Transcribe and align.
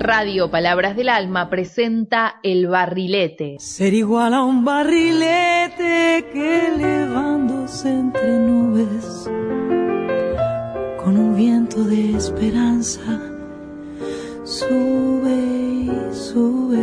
Radio 0.00 0.48
Palabras 0.48 0.94
del 0.94 1.08
Alma 1.08 1.50
presenta 1.50 2.36
El 2.44 2.68
Barrilete. 2.68 3.56
Ser 3.58 3.94
igual 3.94 4.32
a 4.32 4.44
un 4.44 4.64
barrilete 4.64 6.24
que 6.32 6.68
elevándose 6.68 7.90
entre 7.90 8.38
nubes 8.38 9.28
con 11.02 11.18
un 11.18 11.34
viento 11.34 11.82
de 11.82 12.16
esperanza 12.16 13.20
sube 14.44 15.34
y 15.34 15.90
sube. 16.14 16.78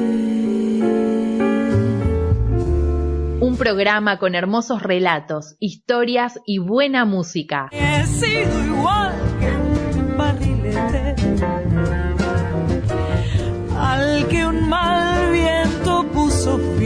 Un 3.40 3.56
programa 3.58 4.20
con 4.20 4.36
hermosos 4.36 4.84
relatos, 4.84 5.56
historias 5.60 6.42
y 6.46 6.60
buena 6.60 7.06
música. 7.06 7.70
He 7.72 8.06
sido 8.06 8.66
igual 8.66 9.14
que 9.40 10.00
un 10.00 10.18
barrilete 10.18 11.05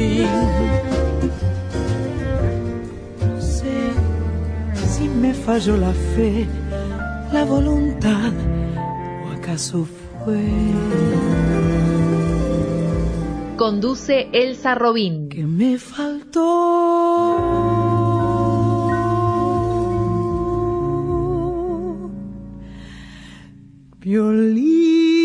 fin. 0.10 0.28
No 3.28 3.42
sé 3.42 3.78
si 4.88 5.08
me 5.08 5.34
falló 5.34 5.78
la 5.78 5.94
fe, 6.16 6.48
la 7.32 7.44
voluntad 7.46 8.34
o 9.26 9.32
acaso 9.38 9.86
fue 10.24 10.44
Conduce 13.58 14.30
Elsa 14.32 14.74
Robín. 14.76 15.30
que 15.30 15.44
me 15.46 15.78
faltó. 15.78 16.46
Violín. 24.00 25.19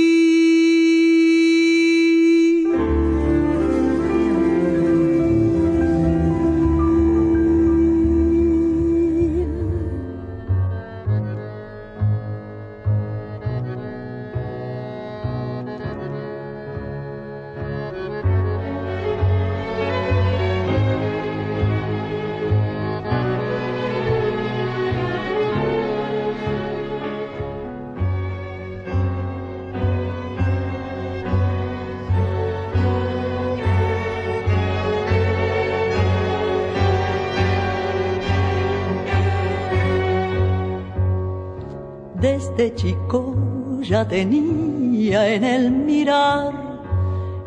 Chico 42.72 43.36
ya 43.82 44.06
tenía 44.08 45.28
en 45.34 45.44
el 45.44 45.70
mirar 45.70 46.52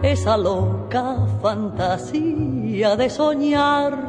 esa 0.04 0.38
loca 0.38 1.18
fantasía 1.42 2.96
de 2.96 3.10
soñar. 3.10 4.08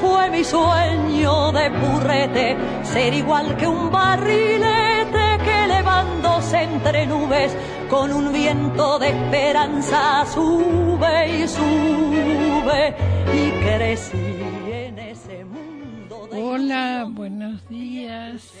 Fue 0.00 0.30
mi 0.30 0.44
sueño 0.44 1.52
de 1.52 1.70
purrete 1.70 2.56
ser 2.82 3.12
igual 3.12 3.56
que 3.56 3.66
un 3.66 3.90
barrilete 3.90 5.44
que 5.44 5.64
elevándose 5.64 6.62
entre 6.62 7.06
nubes 7.06 7.54
con 7.90 8.12
un 8.12 8.32
viento 8.32 8.98
de 8.98 9.08
esperanza 9.08 10.24
sube 10.32 11.40
y 11.40 11.48
sube 11.48 12.94
y 13.34 13.50
crecí 13.64 14.36
en 14.72 14.98
ese 14.98 15.44
mundo 15.44 16.28
de 16.30 16.42
Hola, 16.42 17.06
buenos 17.10 17.68
días, 17.68 18.52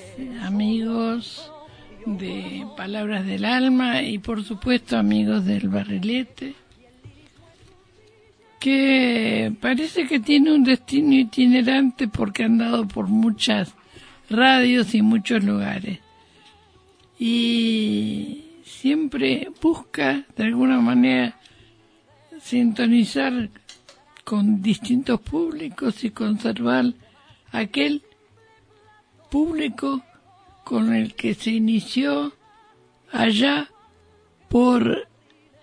amigos 0.42 1.50
de 2.16 2.66
Palabras 2.76 3.26
del 3.26 3.44
Alma 3.44 4.02
y 4.02 4.18
por 4.18 4.42
supuesto 4.42 4.96
amigos 4.96 5.44
del 5.44 5.68
Barrilete, 5.68 6.54
que 8.58 9.52
parece 9.60 10.06
que 10.06 10.20
tiene 10.20 10.52
un 10.52 10.64
destino 10.64 11.14
itinerante 11.14 12.08
porque 12.08 12.44
han 12.44 12.56
dado 12.56 12.88
por 12.88 13.08
muchas 13.08 13.74
radios 14.30 14.94
y 14.94 15.02
muchos 15.02 15.44
lugares. 15.44 15.98
Y 17.18 18.44
siempre 18.64 19.50
busca 19.60 20.24
de 20.36 20.44
alguna 20.44 20.80
manera 20.80 21.38
sintonizar 22.40 23.50
con 24.24 24.62
distintos 24.62 25.20
públicos 25.20 26.04
y 26.04 26.10
conservar 26.10 26.94
aquel 27.52 28.02
público 29.30 30.02
con 30.68 30.94
el 30.94 31.14
que 31.14 31.32
se 31.32 31.52
inició 31.52 32.34
allá 33.10 33.70
por 34.50 35.08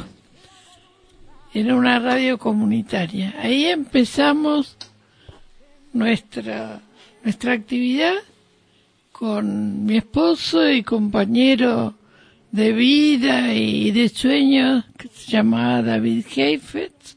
Era 1.54 1.74
una 1.74 1.98
radio 1.98 2.36
comunitaria. 2.36 3.34
Ahí 3.38 3.64
empezamos 3.64 4.76
nuestra 5.94 6.82
nuestra 7.24 7.54
actividad 7.54 8.12
con 9.10 9.86
mi 9.86 9.96
esposo 9.96 10.70
y 10.70 10.82
compañero 10.82 11.94
de 12.52 12.72
vida 12.72 13.52
y 13.52 13.90
de 13.90 14.08
sueños 14.08 14.84
que 14.96 15.08
se 15.08 15.32
llamaba 15.32 15.82
David 15.82 16.24
Heifetz. 16.34 17.16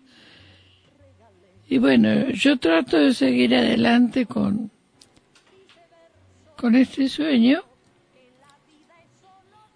Y 1.69 1.77
bueno, 1.77 2.29
yo 2.31 2.57
trato 2.57 2.97
de 2.97 3.13
seguir 3.13 3.55
adelante 3.55 4.25
con, 4.25 4.71
con 6.57 6.75
este 6.75 7.07
sueño. 7.07 7.63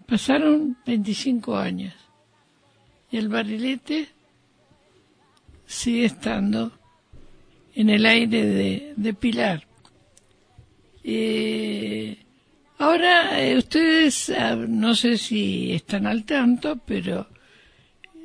Pasaron 0.06 0.76
25 0.86 1.56
años 1.56 1.94
y 3.10 3.16
el 3.16 3.28
barilete 3.28 4.08
sigue 5.66 6.04
estando 6.04 6.72
en 7.74 7.90
el 7.90 8.06
aire 8.06 8.44
de, 8.44 8.92
de 8.96 9.14
Pilar. 9.14 9.66
Eh, 11.02 12.25
Ahora, 12.78 13.40
eh, 13.40 13.56
ustedes 13.56 14.30
ah, 14.30 14.54
no 14.54 14.94
sé 14.94 15.16
si 15.16 15.72
están 15.72 16.06
al 16.06 16.24
tanto, 16.24 16.76
pero 16.84 17.26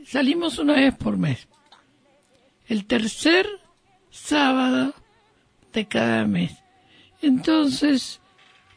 salimos 0.05 0.59
una 0.59 0.73
vez 0.73 0.93
por 0.95 1.17
mes. 1.17 1.47
El 2.67 2.85
tercer 2.85 3.47
sábado 4.09 4.93
de 5.71 5.85
cada 5.87 6.25
mes. 6.25 6.53
Entonces, 7.21 8.19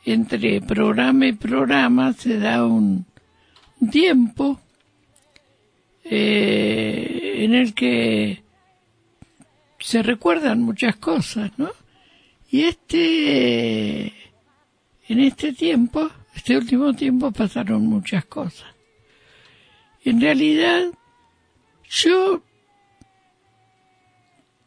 entre 0.05 0.61
programa 0.61 1.27
y 1.27 1.33
programa 1.33 2.13
se 2.13 2.39
da 2.39 2.65
un, 2.65 3.07
tiempo 3.91 4.61
eh, 6.05 7.35
en 7.39 7.55
el 7.55 7.75
que 7.75 8.43
se 9.79 10.03
recuerdan 10.03 10.63
muchas 10.63 10.97
cosas, 10.97 11.51
¿no? 11.59 11.71
Y 12.51 12.63
este 12.63 14.15
en 15.09 15.21
este 15.21 15.53
tiempo, 15.53 16.11
este 16.35 16.57
último 16.57 16.93
tiempo 16.95 17.31
pasaron 17.31 17.87
muchas 17.87 18.25
cosas. 18.25 18.67
En 20.05 20.21
realidad, 20.21 20.85
yo 21.89 22.43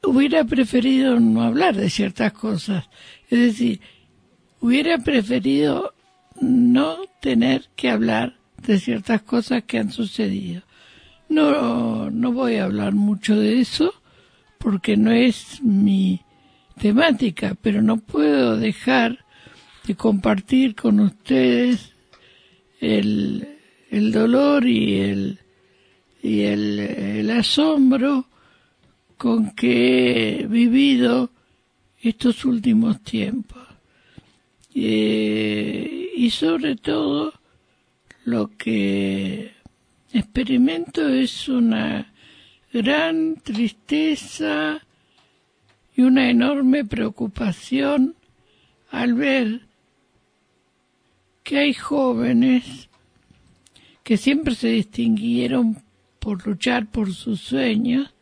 hubiera 0.04 0.44
preferido 0.44 1.20
no 1.20 1.44
hablar 1.44 1.76
de 1.76 1.90
ciertas 1.90 2.34
cosas. 2.34 2.90
Es 3.30 3.40
decir, 3.40 3.82
hubiera 4.62 4.98
preferido 4.98 5.94
no 6.40 6.98
tener 7.20 7.70
que 7.76 7.90
hablar 7.90 8.38
de 8.62 8.80
ciertas 8.80 9.22
cosas 9.22 9.64
que 9.64 9.80
han 9.80 9.92
sucedido. 9.92 10.64
No, 11.30 12.10
no 12.10 12.32
voy 12.32 12.56
a 12.56 12.64
hablar 12.64 12.94
mucho 12.94 13.36
de 13.36 13.60
eso 13.60 13.94
porque 14.58 14.98
no 14.98 15.12
es 15.12 15.62
mi 15.62 16.22
temática, 16.80 17.56
pero 17.62 17.82
no 17.82 17.98
puedo 17.98 18.58
dejar 18.58 19.26
de 19.88 19.96
compartir 19.96 20.76
con 20.76 21.00
ustedes 21.00 21.94
el, 22.80 23.48
el 23.90 24.12
dolor 24.12 24.68
y 24.68 25.00
el 25.00 25.40
y 26.22 26.42
el, 26.42 27.30
asombro 27.32 28.26
con 29.18 29.52
que 29.52 30.42
he 30.42 30.48
vivido 30.48 31.30
estos 32.02 32.44
últimos 32.44 33.02
tiempos. 33.02 33.64
Eh, 34.76 36.12
y 36.16 36.30
sobre 36.30 36.76
todo 36.76 37.34
lo 38.26 38.50
que 38.58 39.54
experimento 40.12 41.08
es 41.08 41.48
una 41.48 42.12
gran 42.74 43.38
tristeza 43.38 44.82
y 45.96 46.02
una 46.02 46.30
enorme 46.30 46.84
preocupación 46.84 48.16
al 48.92 49.14
ver 49.14 49.67
que 51.48 51.60
hay 51.60 51.74
jóvenes 51.74 52.90
que 54.04 54.18
siempre 54.18 54.54
se 54.54 54.68
distinguieron 54.68 55.78
por 56.20 56.46
luchar 56.46 56.88
por 56.88 57.14
sus 57.14 57.40
sueños, 57.40 58.14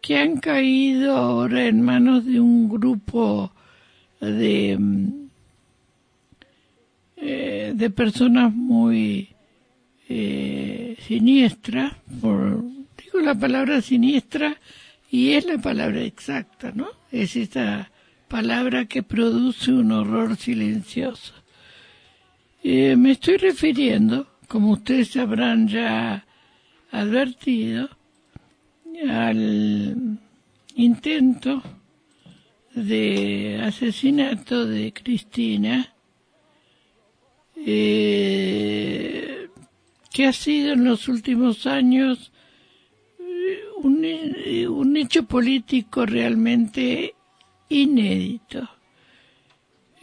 que 0.00 0.18
han 0.18 0.36
caído 0.36 1.16
ahora 1.16 1.66
en 1.66 1.82
manos 1.82 2.24
de 2.24 2.38
un 2.38 2.68
grupo 2.68 3.52
de, 4.20 4.76
mm, 4.78 5.26
eh, 7.16 7.72
de 7.74 7.90
personas 7.90 8.54
muy 8.54 9.30
eh, 10.08 10.96
siniestras, 11.08 11.94
por, 12.20 12.62
digo 13.02 13.18
la 13.20 13.34
palabra 13.34 13.82
siniestra 13.82 14.60
y 15.10 15.32
es 15.32 15.44
la 15.44 15.58
palabra 15.58 16.02
exacta, 16.02 16.70
¿no? 16.72 16.86
Es 17.10 17.34
esa 17.34 17.90
palabra 18.28 18.84
que 18.84 19.02
produce 19.02 19.72
un 19.72 19.90
horror 19.90 20.36
silencioso. 20.36 21.43
Eh, 22.66 22.96
me 22.96 23.10
estoy 23.10 23.36
refiriendo, 23.36 24.26
como 24.48 24.70
ustedes 24.70 25.14
habrán 25.18 25.68
ya 25.68 26.24
advertido, 26.92 27.90
al 29.06 30.18
intento 30.74 31.62
de 32.74 33.60
asesinato 33.62 34.64
de 34.64 34.94
Cristina, 34.94 35.94
eh, 37.54 39.50
que 40.10 40.24
ha 40.24 40.32
sido 40.32 40.72
en 40.72 40.84
los 40.84 41.06
últimos 41.08 41.66
años 41.66 42.32
eh, 43.18 43.58
un, 43.82 44.06
un 44.70 44.96
hecho 44.96 45.24
político 45.24 46.06
realmente 46.06 47.14
inédito. 47.68 48.73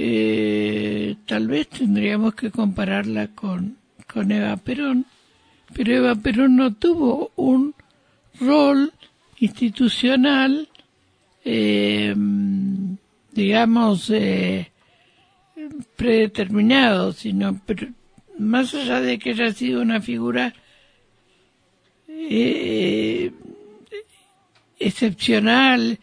Eh, 0.03 1.15
tal 1.27 1.48
vez 1.48 1.69
tendríamos 1.69 2.33
que 2.33 2.50
compararla 2.50 3.27
con, 3.36 3.77
con 4.12 4.31
Eva 4.31 4.57
Perón, 4.57 5.06
pero 5.75 5.94
Eva 5.94 6.15
Perón 6.15 6.56
no 6.56 6.74
tuvo 6.74 7.31
un 7.36 7.75
rol 8.39 8.92
institucional, 9.38 10.68
eh, 11.45 12.15
digamos, 13.31 14.09
eh, 14.09 14.71
predeterminado, 15.95 17.13
sino 17.13 17.62
pero 17.63 17.88
más 18.39 18.74
allá 18.74 19.01
de 19.01 19.19
que 19.19 19.30
haya 19.30 19.53
sido 19.53 19.83
una 19.83 20.01
figura 20.01 20.51
eh, 22.07 23.31
excepcional 24.80 26.00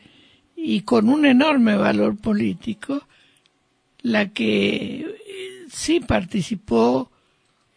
y 0.55 0.83
con 0.83 1.09
un 1.09 1.27
enorme 1.27 1.75
valor 1.75 2.17
político, 2.17 3.08
la 4.03 4.29
que 4.29 5.07
sí 5.71 6.01
participó 6.01 7.11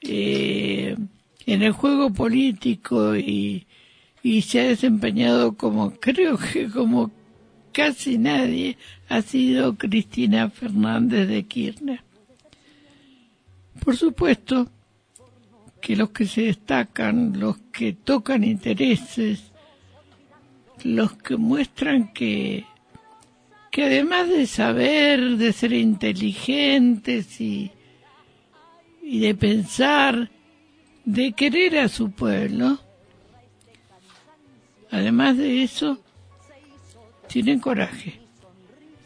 eh, 0.02 0.96
en 1.46 1.62
el 1.62 1.72
juego 1.72 2.14
político 2.14 3.16
y, 3.16 3.66
y 4.24 4.42
se 4.42 4.60
ha 4.60 4.64
desempeñado 4.64 5.54
como 5.58 5.92
creo 5.92 6.38
que 6.38 6.70
como 6.70 7.12
casi 7.72 8.18
nadie 8.18 8.78
ha 9.10 9.22
sido 9.22 9.76
Cristina 9.78 10.50
Fernández 10.50 11.28
de 11.28 11.44
Kirchner. 11.44 12.04
Por 13.84 13.96
supuesto 13.96 14.70
que 15.82 15.96
los 15.96 16.12
que 16.12 16.26
se 16.26 16.44
destacan, 16.44 17.40
los 17.40 17.58
que 17.72 17.94
tocan 17.94 18.44
intereses, 18.44 19.52
los 20.84 21.14
que 21.14 21.38
muestran 21.38 22.14
que, 22.14 22.66
que 23.72 23.86
además 23.86 24.28
de 24.28 24.46
saber, 24.46 25.38
de 25.38 25.54
ser 25.54 25.72
inteligentes 25.72 27.40
y, 27.40 27.72
y 29.02 29.22
de 29.22 29.34
pensar, 29.34 30.30
de 31.06 31.32
querer 31.32 31.80
a 31.80 31.88
su 31.88 32.12
pueblo, 32.12 32.80
además 34.92 35.38
de 35.38 35.64
eso, 35.64 36.00
tienen 37.28 37.60
coraje. 37.60 38.20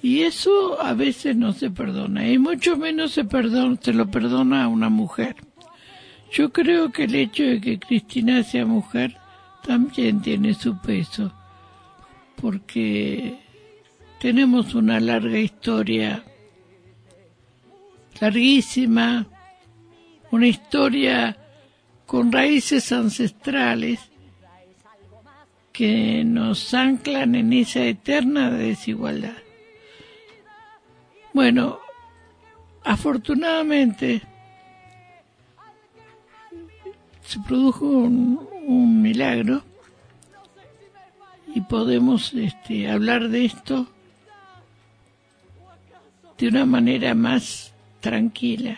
Y 0.02 0.24
eso 0.24 0.82
a 0.82 0.94
veces 0.94 1.36
no 1.36 1.54
se 1.54 1.70
perdona, 1.70 2.28
y 2.28 2.40
mucho 2.40 2.76
menos 2.76 3.12
se, 3.12 3.24
perdona, 3.24 3.78
se 3.80 3.94
lo 3.94 4.10
perdona 4.10 4.64
a 4.64 4.68
una 4.68 4.90
mujer. 4.90 5.36
Yo 6.32 6.52
creo 6.52 6.92
que 6.92 7.04
el 7.04 7.16
hecho 7.16 7.44
de 7.44 7.62
que 7.62 7.80
Cristina 7.80 8.44
sea 8.44 8.66
mujer 8.66 9.16
también 9.64 10.22
tiene 10.22 10.56
su 10.56 10.78
peso, 10.80 11.32
porque 12.36 13.45
tenemos 14.26 14.74
una 14.74 15.00
larga 15.00 15.38
historia, 15.38 16.24
larguísima, 18.20 19.28
una 20.32 20.48
historia 20.48 21.38
con 22.08 22.32
raíces 22.32 22.92
ancestrales 22.92 24.00
que 25.72 26.24
nos 26.26 26.74
anclan 26.74 27.36
en 27.36 27.54
esa 27.54 27.84
eterna 27.84 28.50
desigualdad. 28.50 29.38
Bueno, 31.32 31.78
afortunadamente 32.84 34.24
se 37.22 37.40
produjo 37.42 37.86
un, 37.86 39.04
milagro 39.04 39.62
y 41.54 41.62
podemos 41.62 42.34
este, 42.34 42.90
hablar 42.90 43.30
de 43.30 43.46
esto 43.46 43.92
de 46.38 46.48
una 46.48 46.66
manera 46.66 47.14
más 47.16 47.74
tranquila, 48.02 48.78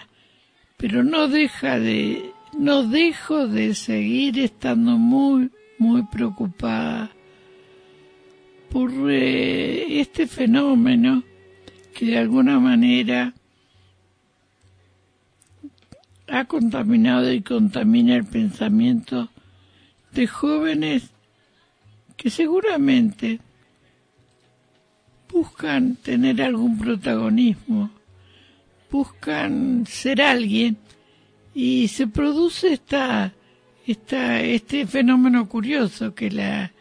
pero 0.78 1.04
no 1.04 1.28
deja 1.28 1.80
de 1.80 2.32
no 2.58 2.84
dejo 2.84 3.48
de 3.48 3.76
seguir 3.76 4.40
estando 4.40 4.98
muy, 4.98 5.52
muy 5.78 6.04
preocupada 6.04 7.12
por 8.70 8.92
eh, 9.12 10.00
este 10.02 10.28
fenómeno 10.28 11.24
que 11.94 12.06
de 12.08 12.18
alguna 12.18 12.60
manera 12.60 13.34
ha 16.28 16.46
contaminado 16.46 17.32
y 17.32 17.42
contamina 17.42 18.16
el 18.16 18.26
pensamiento 18.26 19.30
de 20.12 20.28
jóvenes 20.28 21.12
que 22.18 22.30
seguramente 22.30 23.40
buscan 25.32 25.96
tener 25.98 26.42
algún 26.42 26.78
protagonismo, 26.78 27.92
buscan 28.90 29.86
ser 29.88 30.22
alguien 30.22 30.78
y 31.54 31.88
se 31.88 32.08
produce 32.08 32.74
esta, 32.74 33.34
esta, 33.86 34.42
este 34.42 34.86
fenómeno 34.86 35.48
curioso 35.50 36.14
que 36.14 36.32
la, 36.32 36.72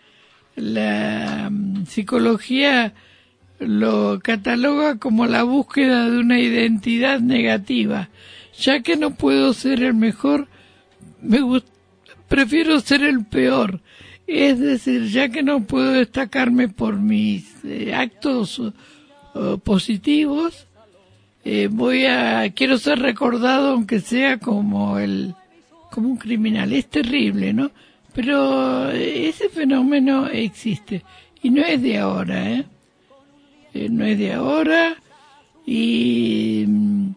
la 0.54 1.48
mm, 1.50 1.86
psicología 1.86 2.94
lo 3.58 4.20
cataloga 4.22 4.98
como 4.98 5.26
la 5.26 5.42
búsqueda 5.42 6.10
de 6.10 6.18
una 6.18 6.38
identidad 6.38 7.20
negativa. 7.20 8.08
Ya 8.58 8.80
que 8.80 8.96
no 8.96 9.14
puedo 9.14 9.52
ser 9.52 9.82
el 9.82 9.94
mejor, 9.94 10.48
me 11.20 11.40
prefiero 12.28 12.80
ser 12.80 13.02
el 13.02 13.24
peor. 13.24 13.80
Es 14.26 14.58
decir, 14.58 15.08
ya 15.08 15.28
que 15.28 15.42
no 15.42 15.64
puedo 15.64 15.92
destacarme 15.92 16.68
por 16.68 16.98
mis 16.98 17.64
eh, 17.64 17.94
actos 17.94 18.60
positivos, 19.64 20.66
eh, 21.48 21.68
voy 21.70 22.06
a 22.06 22.52
quiero 22.54 22.76
ser 22.76 22.98
recordado 22.98 23.68
aunque 23.68 24.00
sea 24.00 24.38
como 24.38 24.98
el 24.98 25.32
como 25.92 26.08
un 26.08 26.16
criminal. 26.16 26.72
Es 26.72 26.88
terrible 26.88 27.52
no 27.52 27.70
pero 28.12 28.90
ese 28.90 29.48
fenómeno 29.50 30.26
existe. 30.26 31.04
Y 31.42 31.50
no 31.50 31.62
es 31.62 31.80
de 31.82 31.98
ahora 31.98 32.50
eh, 32.50 32.64
eh 33.74 33.88
no 33.88 34.04
es 34.04 34.18
de 34.18 34.32
ahora. 34.32 34.96
Y 35.64 36.64
mm, 36.66 37.08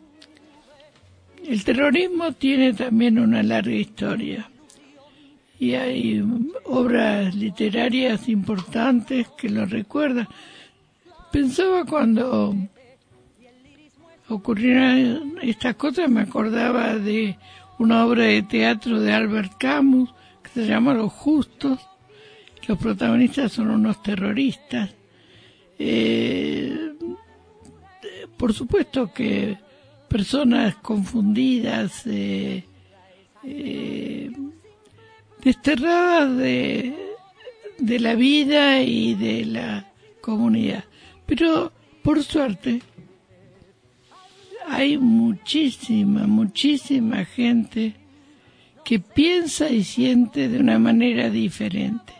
el 1.48 1.64
terrorismo 1.64 2.32
tiene 2.34 2.74
también 2.74 3.18
una 3.18 3.42
larga 3.42 3.74
historia 3.74 4.48
y 5.60 5.76
hay 5.76 6.24
obras 6.66 7.36
literarias 7.36 8.30
importantes 8.30 9.28
que 9.38 9.50
lo 9.50 9.66
recuerdan 9.66 10.28
pensaba 11.32 11.86
cuando 11.86 12.56
ocurrieron 14.28 15.36
estas 15.42 15.76
cosas, 15.76 16.10
me 16.10 16.22
acordaba 16.22 16.96
de 16.96 17.38
una 17.78 18.06
obra 18.06 18.24
de 18.24 18.44
teatro 18.44 19.00
de 19.00 19.14
Albert 19.14 19.54
Camus 19.58 20.14
que 20.44 20.50
se 20.50 20.68
llama 20.68 20.94
Los 20.94 21.14
Justos. 21.14 21.80
Los 22.68 22.78
protagonistas 22.78 23.52
son 23.52 23.72
unos 23.72 24.02
terroristas. 24.04 24.92
Eh, 25.78 26.94
por 28.38 28.54
supuesto 28.54 29.12
que 29.12 29.58
personas 30.08 30.76
confundidas, 30.76 32.06
eh, 32.06 32.64
eh, 33.44 34.32
desterradas 35.44 36.38
de, 36.38 36.94
de 37.78 38.00
la 38.00 38.16
vida 38.16 38.82
y 38.82 39.16
de 39.16 39.46
la 39.46 39.92
comunidad. 40.22 40.84
Pero, 41.26 41.72
por 42.04 42.24
suerte, 42.24 42.82
hay 44.68 44.98
muchísima, 44.98 46.28
muchísima 46.28 47.26
gente 47.26 47.96
que 48.84 49.00
piensa 49.00 49.70
y 49.70 49.84
siente 49.84 50.48
de 50.50 50.60
una 50.60 50.80
manera 50.80 51.30
diferente. 51.30 52.14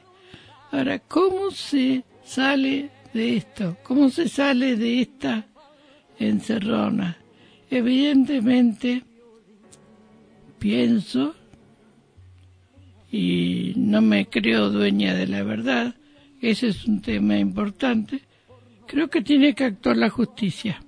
Ahora, 0.72 1.00
¿cómo 1.00 1.52
se 1.52 2.04
sale 2.24 2.90
de 3.14 3.38
esto? 3.38 3.78
¿Cómo 3.84 4.10
se 4.10 4.30
sale 4.30 4.76
de 4.76 5.02
esta 5.02 5.48
encerrona? 6.20 7.18
Evidentemente, 7.70 9.04
pienso 10.60 11.36
y 13.12 13.74
no 13.76 14.02
me 14.02 14.28
creo 14.28 14.70
dueña 14.70 15.16
de 15.16 15.28
la 15.28 15.44
verdad, 15.44 15.96
ese 16.42 16.68
es 16.68 16.86
un 16.86 17.02
tema 17.02 17.38
importante, 17.38 18.22
creo 18.86 19.10
que 19.10 19.22
tiene 19.22 19.54
que 19.54 19.66
actuar 19.66 19.98
la 19.98 20.10
justicia. 20.10 20.82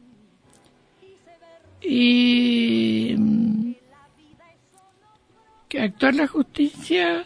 Y 1.81 3.15
mm, 3.17 3.71
que 5.67 5.81
actuar 5.81 6.15
la 6.15 6.27
justicia 6.27 7.25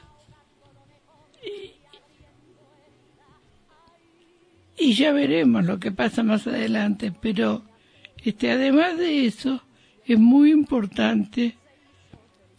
y, 4.77 4.93
ya 4.93 5.11
veremos 5.11 5.65
lo 5.65 5.79
que 5.79 5.91
pasa 5.91 6.23
más 6.23 6.45
adelante, 6.45 7.11
pero 7.21 7.63
este 8.23 8.51
además 8.51 8.97
de 8.97 9.25
eso 9.25 9.63
es 10.05 10.19
muy 10.19 10.51
importante 10.51 11.57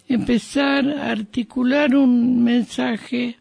empezar 0.08 0.88
a 0.88 1.10
articular 1.10 1.94
un 1.96 2.42
mensaje, 2.42 3.38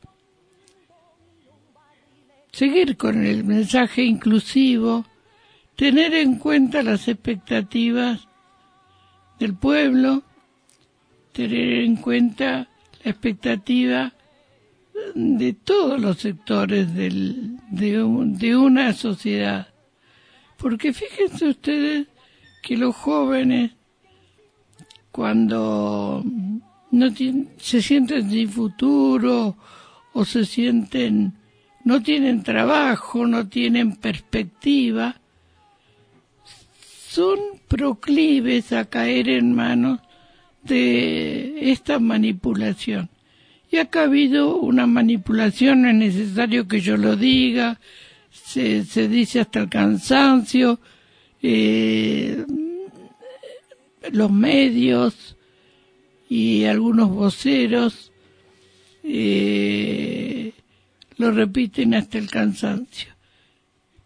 seguir 2.51 2.97
con 2.97 3.25
el 3.25 3.43
mensaje 3.43 4.03
inclusivo, 4.03 5.05
tener 5.75 6.13
en 6.13 6.37
cuenta 6.37 6.81
las 6.81 7.07
expectativas 7.07 8.27
del 9.39 9.53
pueblo, 9.55 10.23
tener 11.33 11.83
en 11.83 11.97
cuenta 11.97 12.67
la 13.03 13.11
expectativa 13.11 14.13
de 15.13 15.53
todos 15.53 15.99
los 15.99 16.17
sectores 16.17 16.93
del, 16.95 17.57
de, 17.69 18.03
de 18.37 18.55
una 18.55 18.93
sociedad. 18.93 19.67
Porque 20.57 20.93
fíjense 20.93 21.49
ustedes 21.49 22.07
que 22.63 22.77
los 22.77 22.95
jóvenes 22.95 23.71
cuando 25.15 26.21
no 26.95 27.13
se 27.57 27.81
sienten 27.81 28.29
sin 28.29 28.49
futuro 28.49 29.55
o 30.13 30.25
se 30.25 30.45
sienten 30.45 31.33
no 31.85 32.01
tienen 32.01 32.41
trabajo, 32.41 33.27
no 33.27 33.47
tienen 33.47 33.95
perspectiva, 33.95 35.21
son 37.07 37.37
proclives 37.67 38.73
a 38.73 38.85
caer 38.85 39.29
en 39.29 39.53
manos 39.53 39.99
de 40.63 41.71
esta 41.71 41.99
manipulación. 41.99 43.09
Y 43.71 43.77
acá 43.77 44.01
ha 44.01 44.05
habido 44.05 44.57
una 44.57 44.87
manipulación, 44.87 45.83
no 45.83 45.89
es 45.89 45.95
necesario 45.95 46.67
que 46.67 46.81
yo 46.81 46.97
lo 46.97 47.15
diga, 47.15 47.79
se, 48.31 48.83
se 48.83 49.07
dice 49.07 49.41
hasta 49.41 49.59
el 49.59 49.69
cansancio, 49.69 50.79
eh, 51.43 52.45
los 54.11 54.31
medios 54.31 55.34
y 56.29 56.65
algunos 56.65 57.09
voceros 57.09 58.11
eh, 59.03 60.53
lo 61.17 61.31
repiten 61.31 61.93
hasta 61.93 62.17
el 62.17 62.29
cansancio. 62.29 63.13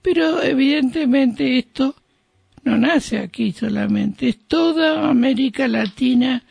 Pero 0.01 0.41
evidentemente 0.41 1.57
esto 1.57 1.95
no 2.63 2.77
nace 2.77 3.19
aquí 3.19 3.51
solamente, 3.51 4.29
es 4.29 4.39
toda 4.47 5.09
América 5.09 5.67
Latina 5.67 6.43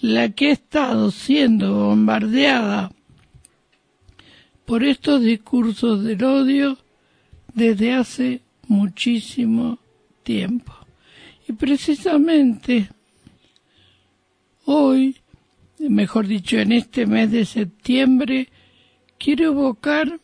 la 0.00 0.30
que 0.30 0.48
ha 0.48 0.52
estado 0.52 1.10
siendo 1.10 1.72
bombardeada 1.74 2.90
por 4.64 4.84
estos 4.84 5.22
discursos 5.22 6.02
del 6.02 6.22
odio 6.24 6.78
desde 7.54 7.92
hace 7.92 8.40
muchísimo 8.66 9.78
tiempo. 10.22 10.72
Y 11.48 11.52
precisamente 11.52 12.88
hoy, 14.64 15.16
mejor 15.78 16.26
dicho, 16.26 16.58
en 16.58 16.72
este 16.72 17.06
mes 17.06 17.30
de 17.30 17.44
septiembre, 17.44 18.48
quiero 19.18 19.46
evocar 19.46 20.20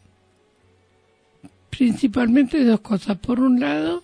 principalmente 1.70 2.64
dos 2.64 2.80
cosas. 2.80 3.18
Por 3.18 3.40
un 3.40 3.60
lado, 3.60 4.02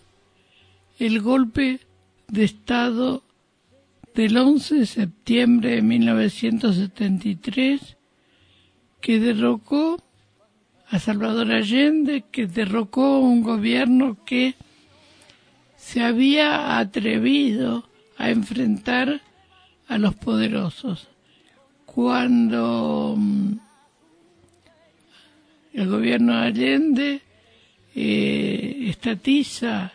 el 0.99 1.21
golpe 1.21 1.81
de 2.29 2.45
Estado 2.45 3.23
del 4.15 4.37
11 4.37 4.75
de 4.77 4.87
septiembre 4.87 5.77
de 5.77 5.83
1973 5.83 7.97
que 9.01 9.19
derrocó 9.19 9.99
a 10.89 10.99
Salvador 10.99 11.53
Allende, 11.53 12.25
que 12.31 12.47
derrocó 12.47 13.19
un 13.19 13.43
gobierno 13.43 14.19
que 14.25 14.55
se 15.77 16.03
había 16.03 16.79
atrevido 16.79 17.89
a 18.17 18.31
enfrentar 18.31 19.21
a 19.89 19.99
los 19.99 20.15
poderosos. 20.15 21.09
Cuando 21.85 23.15
mm, 23.17 23.53
el 25.75 25.89
gobierno 25.89 26.33
de 26.35 26.47
Allende 26.47 27.23
eh, 27.95 28.87
estatiza 28.89 29.93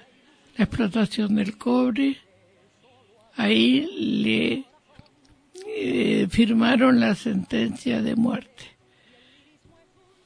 la 0.58 0.66
explotación 0.66 1.36
del 1.36 1.58
cobre, 1.58 2.18
ahí 3.36 3.88
le 3.98 4.66
eh, 5.66 6.28
firmaron 6.30 7.00
la 7.00 7.16
sentencia 7.16 8.02
de 8.02 8.16
muerte. 8.16 8.66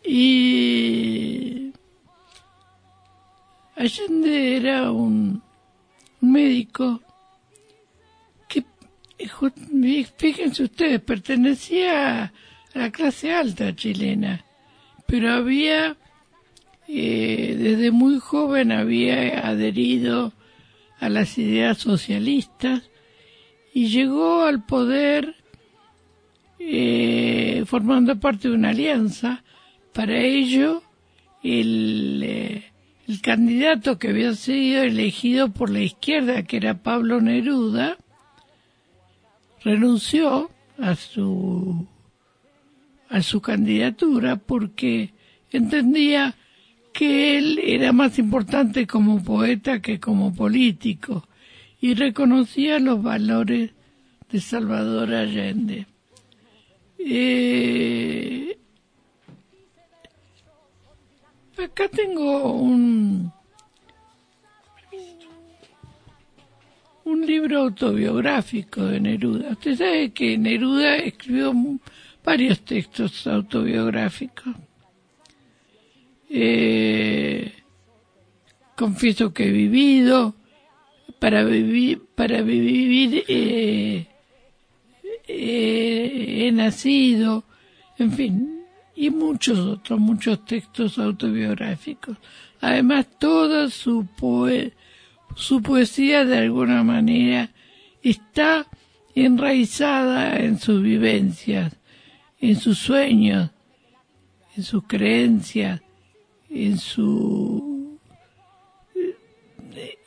Y 0.05 1.71
Allende 3.75 4.57
era 4.57 4.91
un 4.91 5.41
médico 6.21 7.01
fíjense 10.17 10.63
ustedes, 10.63 11.01
pertenecía 11.01 12.23
a 12.23 12.31
la 12.73 12.91
clase 12.91 13.33
alta 13.33 13.75
chilena, 13.75 14.45
pero 15.07 15.31
había, 15.31 15.97
eh, 16.87 17.55
desde 17.57 17.91
muy 17.91 18.19
joven 18.19 18.71
había 18.71 19.47
adherido 19.47 20.33
a 20.99 21.09
las 21.09 21.37
ideas 21.37 21.77
socialistas 21.77 22.89
y 23.73 23.87
llegó 23.87 24.43
al 24.43 24.65
poder 24.65 25.35
eh, 26.59 27.63
formando 27.65 28.19
parte 28.19 28.47
de 28.47 28.55
una 28.55 28.69
alianza. 28.69 29.43
Para 29.91 30.19
ello, 30.21 30.81
el, 31.43 32.21
eh, 32.23 32.63
el 33.07 33.21
candidato 33.21 33.99
que 33.99 34.09
había 34.09 34.33
sido 34.33 34.83
elegido 34.83 35.49
por 35.49 35.69
la 35.69 35.81
izquierda, 35.81 36.43
que 36.43 36.57
era 36.57 36.81
Pablo 36.81 37.19
Neruda, 37.19 37.97
renunció 39.63 40.49
a 40.77 40.95
su 40.95 41.87
a 43.09 43.21
su 43.21 43.41
candidatura 43.41 44.37
porque 44.37 45.13
entendía 45.51 46.35
que 46.93 47.37
él 47.37 47.59
era 47.63 47.91
más 47.91 48.17
importante 48.17 48.87
como 48.87 49.23
poeta 49.23 49.81
que 49.81 49.99
como 49.99 50.33
político 50.33 51.27
y 51.79 51.93
reconocía 51.93 52.79
los 52.79 53.03
valores 53.03 53.71
de 54.31 54.39
Salvador 54.39 55.13
Allende. 55.13 55.85
Eh, 56.97 58.57
Acá 61.63 61.87
tengo 61.87 62.51
un, 62.51 63.31
un 67.05 67.25
libro 67.25 67.59
autobiográfico 67.59 68.85
de 68.85 68.99
Neruda. 68.99 69.51
Usted 69.51 69.75
sabe 69.75 70.11
que 70.11 70.37
Neruda 70.37 70.97
escribió 70.97 71.53
varios 72.23 72.61
textos 72.61 73.27
autobiográficos. 73.27 74.55
Eh, 76.29 77.53
confieso 78.75 79.33
que 79.33 79.47
he 79.47 79.51
vivido, 79.51 80.35
para 81.19 81.43
vivir, 81.43 82.01
para 82.15 82.41
vivir 82.41 83.23
eh, 83.27 84.07
eh, 85.27 86.47
he 86.47 86.51
nacido, 86.51 87.43
en 87.97 88.11
fin, 88.11 88.65
y 88.95 89.09
muchos 89.09 89.59
otros, 89.59 89.99
muchos 89.99 90.43
textos 90.45 90.99
autobiográficos. 90.99 92.17
Además, 92.61 93.07
toda 93.19 93.69
su, 93.69 94.05
su 95.35 95.61
poesía 95.61 96.25
de 96.25 96.37
alguna 96.37 96.83
manera 96.83 97.51
está 98.01 98.67
enraizada 99.15 100.37
en 100.37 100.59
sus 100.59 100.81
vivencias, 100.81 101.75
en 102.39 102.55
sus 102.55 102.77
sueños, 102.77 103.51
en 104.55 104.63
sus 104.63 104.83
creencias, 104.85 105.81
en 106.49 106.77
su 106.77 107.99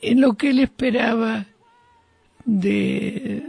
en 0.01 0.21
lo 0.21 0.35
que 0.35 0.51
él 0.51 0.59
esperaba 0.59 1.45
de, 2.45 3.43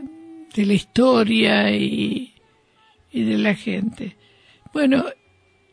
de 0.55 0.67
la 0.67 0.73
historia 0.73 1.71
y, 1.71 2.35
y 3.13 3.23
de 3.23 3.39
la 3.39 3.55
gente. 3.55 4.17
Bueno, 4.73 5.05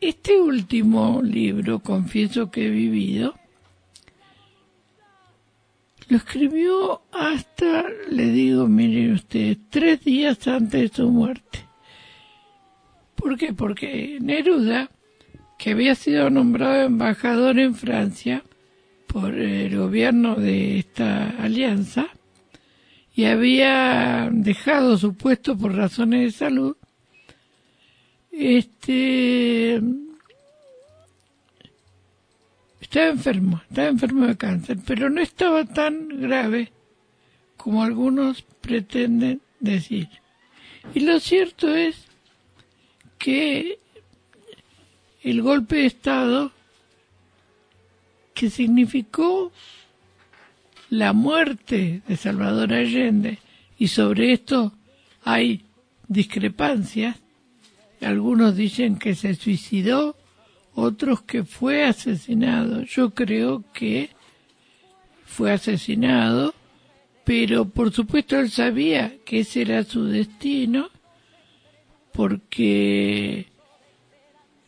este 0.00 0.40
último 0.40 1.20
libro, 1.22 1.80
confieso 1.80 2.50
que 2.50 2.66
he 2.66 2.70
vivido, 2.70 3.34
lo 6.08 6.16
escribió 6.16 7.02
hasta, 7.12 7.84
le 8.10 8.30
digo, 8.30 8.68
miren 8.68 9.14
ustedes, 9.14 9.58
tres 9.70 10.04
días 10.04 10.46
antes 10.46 10.90
de 10.90 10.96
su 10.96 11.10
muerte. 11.10 11.66
¿Por 13.16 13.36
qué? 13.36 13.52
Porque 13.52 14.18
Neruda, 14.20 14.90
que 15.58 15.70
había 15.70 15.94
sido 15.94 16.30
nombrado 16.30 16.82
embajador 16.82 17.58
en 17.58 17.74
Francia 17.74 18.44
por 19.06 19.34
el 19.34 19.76
gobierno 19.76 20.36
de 20.36 20.78
esta 20.78 21.30
alianza, 21.42 22.08
y 23.14 23.24
había 23.24 24.28
dejado 24.30 24.98
su 24.98 25.14
puesto 25.14 25.56
por 25.56 25.74
razones 25.74 26.20
de 26.20 26.38
salud, 26.38 26.76
este 28.30 29.80
estaba 32.86 33.08
enfermo, 33.08 33.60
estaba 33.68 33.88
enfermo 33.88 34.26
de 34.28 34.36
cáncer, 34.36 34.78
pero 34.86 35.10
no 35.10 35.20
estaba 35.20 35.64
tan 35.64 36.08
grave 36.08 36.72
como 37.56 37.82
algunos 37.82 38.42
pretenden 38.60 39.40
decir. 39.58 40.08
Y 40.94 41.00
lo 41.00 41.18
cierto 41.18 41.74
es 41.74 42.06
que 43.18 43.80
el 45.22 45.42
golpe 45.42 45.76
de 45.76 45.86
Estado 45.86 46.52
que 48.34 48.50
significó 48.50 49.50
la 50.88 51.12
muerte 51.12 52.02
de 52.06 52.16
Salvador 52.16 52.72
Allende, 52.72 53.38
y 53.78 53.88
sobre 53.88 54.32
esto 54.32 54.72
hay 55.24 55.64
discrepancias, 56.06 57.16
algunos 58.00 58.54
dicen 58.54 58.96
que 58.96 59.16
se 59.16 59.34
suicidó, 59.34 60.16
otros 60.76 61.22
que 61.22 61.42
fue 61.42 61.84
asesinado. 61.84 62.82
Yo 62.82 63.10
creo 63.10 63.64
que 63.72 64.10
fue 65.24 65.50
asesinado, 65.50 66.54
pero 67.24 67.64
por 67.68 67.92
supuesto 67.92 68.38
él 68.38 68.50
sabía 68.50 69.16
que 69.24 69.40
ese 69.40 69.62
era 69.62 69.82
su 69.84 70.04
destino, 70.04 70.90
porque 72.12 73.46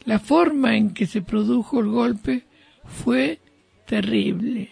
la 0.05 0.19
forma 0.19 0.77
en 0.77 0.95
que 0.95 1.07
se 1.07 1.21
produjo 1.21 1.81
el 1.81 1.89
golpe 1.89 2.45
fue 2.85 3.39
terrible. 3.87 4.71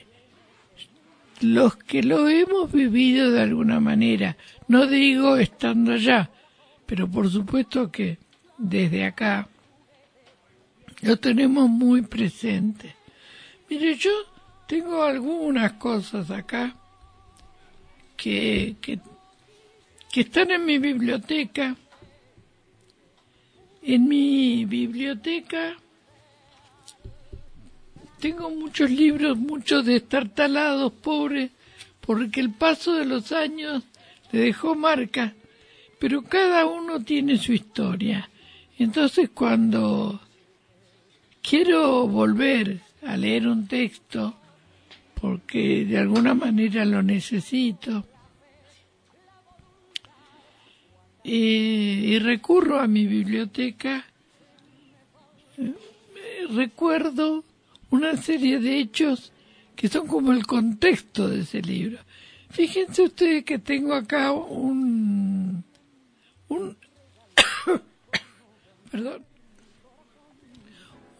Los 1.43 1.76
que 1.76 2.02
lo 2.02 2.31
hemos 2.31 2.73
vivido 2.73 3.31
de 3.31 3.43
alguna 3.43 3.78
manera, 3.78 4.38
no 4.69 4.87
digo 4.87 5.37
estando 5.37 5.93
allá, 5.93 6.31
pero 6.87 7.07
por 7.07 7.31
supuesto 7.31 7.93
que 7.93 8.19
desde 8.57 9.05
acá 9.05 9.49
lo 11.03 11.17
tenemos 11.19 11.69
muy 11.69 12.03
presente. 12.03 12.95
Mire, 13.69 13.95
yo 13.97 14.12
tengo 14.67 15.03
algunas 15.03 15.73
cosas 15.75 16.31
acá 16.31 16.75
que, 18.17 18.76
que, 18.81 18.99
que 20.12 20.21
están 20.21 20.50
en 20.50 20.65
mi 20.65 20.79
biblioteca. 20.79 21.76
En 23.83 24.09
mi 24.09 24.65
biblioteca 24.65 25.76
tengo 28.21 28.50
muchos 28.50 28.91
libros, 28.91 29.37
muchos 29.37 29.85
destartalados, 29.85 30.93
pobres, 30.93 31.50
porque 32.00 32.41
el 32.41 32.50
paso 32.50 32.95
de 32.95 33.05
los 33.05 33.31
años 33.33 33.85
le 34.32 34.41
dejó 34.41 34.75
marca, 34.75 35.35
pero 36.00 36.23
cada 36.23 36.67
uno 36.67 37.00
tiene 37.04 37.37
su 37.37 37.52
historia. 37.52 38.28
Entonces 38.78 39.30
cuando 39.32 40.21
quiero 41.49 42.09
volver 42.09 42.80
a 43.06 43.17
leer 43.17 43.47
un 43.47 43.69
texto, 43.69 44.35
porque 45.21 45.85
de 45.85 45.99
alguna 45.99 46.35
manera 46.35 46.85
lo 46.85 47.02
necesito, 47.02 48.04
y, 51.23 52.19
recurro 52.21 52.78
a 52.78 52.87
mi 52.87 53.04
biblioteca, 53.06 54.04
recuerdo 56.50 57.45
una 57.91 58.17
serie 58.17 58.61
de 58.61 58.78
hechos 58.78 59.32
que 59.75 59.89
son 59.89 60.06
como 60.06 60.32
el 60.32 60.47
contexto 60.47 61.28
de 61.28 61.41
ese 61.41 61.63
libro. 61.63 61.99
Fíjense 62.50 63.02
ustedes 63.02 63.45
que 63.45 63.59
tengo 63.59 63.95
acá 63.95 64.30
un, 64.30 65.65
un 66.49 66.76
perdón, 68.91 69.25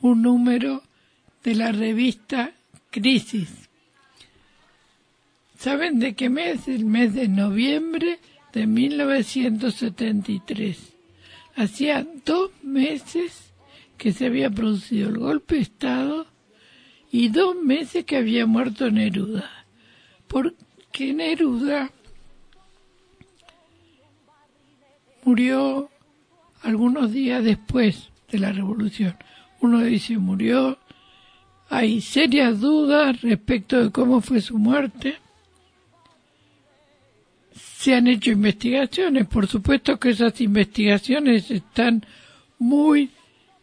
un 0.07 0.23
número 0.23 0.83
de 1.43 1.55
la 1.55 1.73
revista 1.73 2.53
Crisis. 2.91 3.69
¿Saben 5.59 5.99
de 5.99 6.15
qué 6.15 6.31
mes? 6.31 6.69
El 6.69 6.85
mes 6.85 7.15
de 7.15 7.27
noviembre 7.29 8.21
de 8.53 8.67
1973. 8.67 10.93
Hacía 11.57 12.07
dos 12.25 12.51
meses 12.63 13.53
que 13.97 14.13
se 14.13 14.27
había 14.27 14.51
producido 14.51 15.09
el 15.09 15.19
golpe 15.19 15.57
de 15.57 15.63
Estado 15.63 16.27
y 17.11 17.29
dos 17.29 17.57
meses 17.57 18.05
que 18.05 18.17
había 18.17 18.47
muerto 18.47 18.89
Neruda. 18.91 19.51
Porque 20.29 21.15
Neruda 21.15 21.91
murió 25.25 25.91
algunos 26.63 27.13
días 27.13 27.43
después 27.43 28.11
de 28.31 28.39
la 28.39 28.53
revolución. 28.53 29.17
Uno 29.61 29.83
dice 29.83 30.19
murió, 30.19 30.79
hay 31.69 32.01
serias 32.01 32.61
dudas 32.61 33.21
respecto 33.23 33.83
de 33.83 33.91
cómo 33.91 34.21
fue 34.21 34.41
su 34.41 34.59
muerte. 34.59 35.17
Se 37.53 37.95
han 37.95 38.07
hecho 38.07 38.31
investigaciones, 38.31 39.27
por 39.27 39.47
supuesto 39.47 39.99
que 39.99 40.11
esas 40.11 40.41
investigaciones 40.41 41.51
están 41.51 42.05
muy 42.59 43.11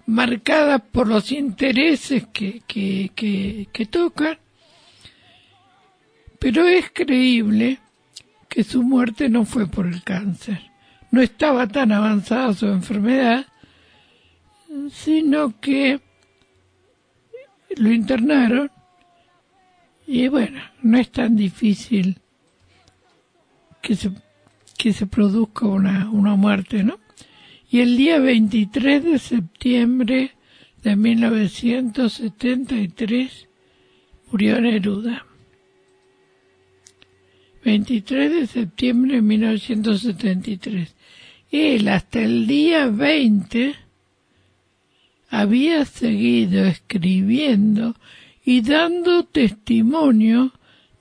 marcadas 0.06 0.82
por 0.92 1.08
los 1.08 1.32
intereses 1.32 2.28
que, 2.34 2.62
que, 2.68 3.12
que, 3.16 3.68
que 3.72 3.86
tocan, 3.86 4.38
pero 6.40 6.68
es 6.68 6.92
creíble 6.92 7.80
que 8.50 8.64
su 8.64 8.84
muerte 8.84 9.30
no 9.30 9.46
fue 9.46 9.68
por 9.68 9.88
el 9.88 10.04
cáncer. 10.04 10.60
No 11.12 11.22
estaba 11.22 11.68
tan 11.68 11.92
avanzada 11.92 12.54
su 12.54 12.68
enfermedad, 12.68 13.46
sino 14.92 15.60
que 15.60 16.00
lo 17.76 17.92
internaron 17.92 18.72
y 20.06 20.28
bueno, 20.28 20.62
no 20.82 20.98
es 20.98 21.10
tan 21.12 21.36
difícil 21.36 22.20
que 23.82 23.96
se, 23.96 24.12
que 24.78 24.94
se 24.94 25.08
produzca 25.08 25.66
una, 25.66 26.12
una 26.12 26.36
muerte, 26.36 26.84
¿no? 26.84 27.00
Y 27.70 27.80
el 27.80 27.96
día 27.98 28.20
23 28.20 29.04
de 29.04 29.18
septiembre 29.18 30.36
de 30.84 30.96
1973 30.96 33.48
murió 34.32 34.62
Neruda. 34.62 35.26
23 37.64 38.32
de 38.32 38.48
septiembre 38.48 39.16
de 39.16 39.22
1973 39.22 40.96
él 41.54 41.88
hasta 41.88 42.20
el 42.20 42.48
día 42.48 42.88
20 42.88 43.76
había 45.34 45.84
seguido 45.86 46.64
escribiendo 46.66 47.96
y 48.46 48.62
dando 48.62 49.24
testimonio 49.24 50.54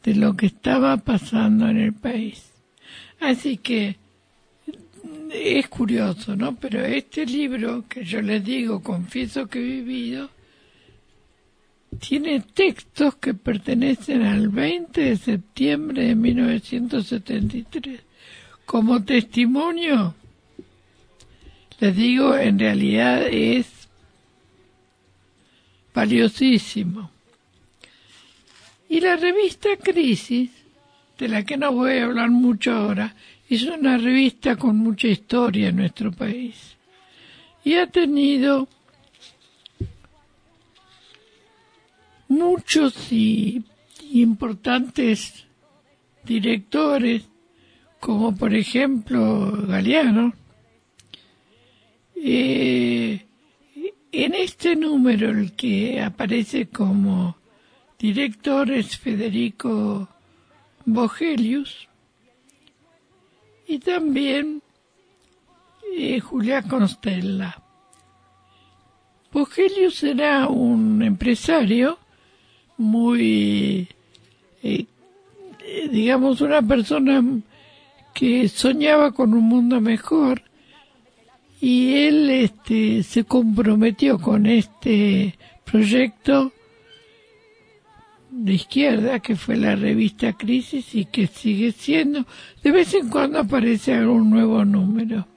de 0.03 0.14
lo 0.14 0.35
que 0.38 0.47
estaba 0.47 0.97
pasando 0.97 1.68
en 1.68 1.77
el 1.77 1.92
país. 1.92 2.51
Así 3.21 3.59
que 3.59 3.99
es 5.31 5.68
curioso, 5.68 6.35
¿no? 6.35 6.57
Pero 6.57 6.83
este 6.83 7.27
libro 7.27 7.85
que 7.87 8.05
yo 8.05 8.23
les 8.23 8.42
digo, 8.42 8.83
confieso 8.83 9.49
que 9.49 9.59
he 9.59 9.83
vivido, 9.83 10.31
tiene 12.01 12.40
textos 12.40 13.16
que 13.16 13.35
pertenecen 13.35 14.23
al 14.23 14.49
20 14.49 14.99
de 14.99 15.16
septiembre 15.18 16.07
de 16.07 16.14
1973 16.14 18.01
como 18.64 19.05
testimonio 19.05 20.14
les 21.83 21.97
digo, 21.97 22.37
en 22.37 22.61
realidad 22.61 23.27
es 23.29 23.82
valiosísimo. 25.94 27.11
Y 28.88 29.00
la 29.00 29.16
revista 29.16 29.70
Crisis, 29.76 30.50
de 31.18 31.28
la 31.28 31.44
que 31.44 31.57
no 31.57 31.72
voy 31.72 31.98
a 31.98 32.05
hablar 32.05 32.31
mucho 32.31 32.72
ahora, 32.72 33.14
es 33.48 33.62
una 33.64 33.96
revista 33.96 34.57
con 34.57 34.76
mucha 34.76 35.09
historia 35.09 35.68
en 35.68 35.76
nuestro 35.76 36.12
país. 36.12 36.76
Y 37.64 37.74
ha 37.74 37.87
tenido 37.87 38.68
muchos 42.28 43.12
y 43.12 43.62
importantes 44.12 45.46
directores, 46.24 47.22
como 48.00 48.35
por 48.35 48.55
ejemplo 48.55 49.52
Galeano, 49.66 50.35
eh, 52.16 53.24
en 54.12 54.35
este 54.35 54.77
número 54.77 55.31
el 55.31 55.53
que 55.53 56.03
aparece 56.03 56.68
como 56.68 57.37
director 57.98 58.70
es 58.70 58.98
Federico 58.98 60.07
Vogelius 60.85 61.88
y 63.66 63.79
también 63.79 64.62
eh, 65.96 66.20
Julia 66.20 66.62
Constella. 66.62 67.57
Vogelius 69.33 70.03
era 70.03 70.46
un 70.48 71.03
empresario 71.03 71.98
muy, 72.77 73.88
eh, 74.62 74.85
digamos, 75.90 76.42
una 76.42 76.61
persona 76.61 77.22
que 78.12 78.46
soñaba 78.48 79.12
con 79.12 79.33
un 79.33 79.44
mundo 79.44 79.81
mejor 79.81 80.42
y 81.62 81.94
él 81.94 82.29
este, 82.29 83.05
se 83.05 83.22
comprometió 83.22 84.18
con 84.18 84.46
este 84.46 85.38
proyecto 85.64 86.53
de 88.31 88.55
izquierda 88.55 89.20
que 89.20 89.37
fue 89.37 89.57
la 89.57 89.77
revista 89.77 90.33
Crisis 90.33 90.92
y 90.96 91.05
que 91.05 91.29
sigue 91.29 91.70
siendo. 91.70 92.27
De 92.64 92.72
vez 92.72 92.92
en 92.94 93.09
cuando 93.09 93.38
aparece 93.38 93.94
algún 93.94 94.29
nuevo 94.31 94.64
número. 94.64 95.29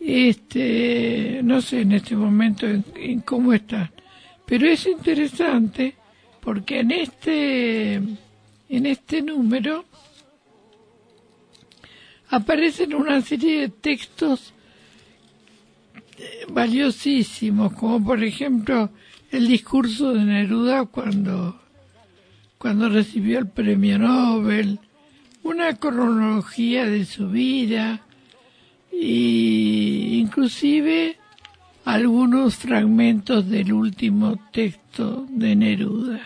Este 0.00 1.40
no 1.44 1.60
sé 1.60 1.82
en 1.82 1.92
este 1.92 2.16
momento 2.16 2.66
en, 2.66 3.20
cómo 3.20 3.52
están 3.52 3.90
pero 4.46 4.66
es 4.66 4.86
interesante 4.86 5.94
porque 6.40 6.80
en 6.80 6.92
este 6.92 7.94
en 7.96 8.86
este 8.86 9.20
número 9.20 9.84
aparecen 12.30 12.94
una 12.94 13.20
serie 13.20 13.62
de 13.62 13.68
textos 13.68 14.54
valiosísimos, 16.48 17.72
como 17.74 18.02
por 18.02 18.22
ejemplo 18.22 18.90
el 19.30 19.48
discurso 19.48 20.12
de 20.12 20.24
Neruda 20.24 20.86
cuando, 20.86 21.60
cuando 22.58 22.88
recibió 22.88 23.38
el 23.38 23.48
premio 23.48 23.98
Nobel, 23.98 24.78
una 25.42 25.74
cronología 25.76 26.86
de 26.86 27.04
su 27.04 27.28
vida 27.28 28.02
e 28.92 30.18
inclusive 30.20 31.18
algunos 31.84 32.56
fragmentos 32.56 33.48
del 33.48 33.72
último 33.72 34.38
texto 34.52 35.26
de 35.28 35.54
Neruda. 35.54 36.20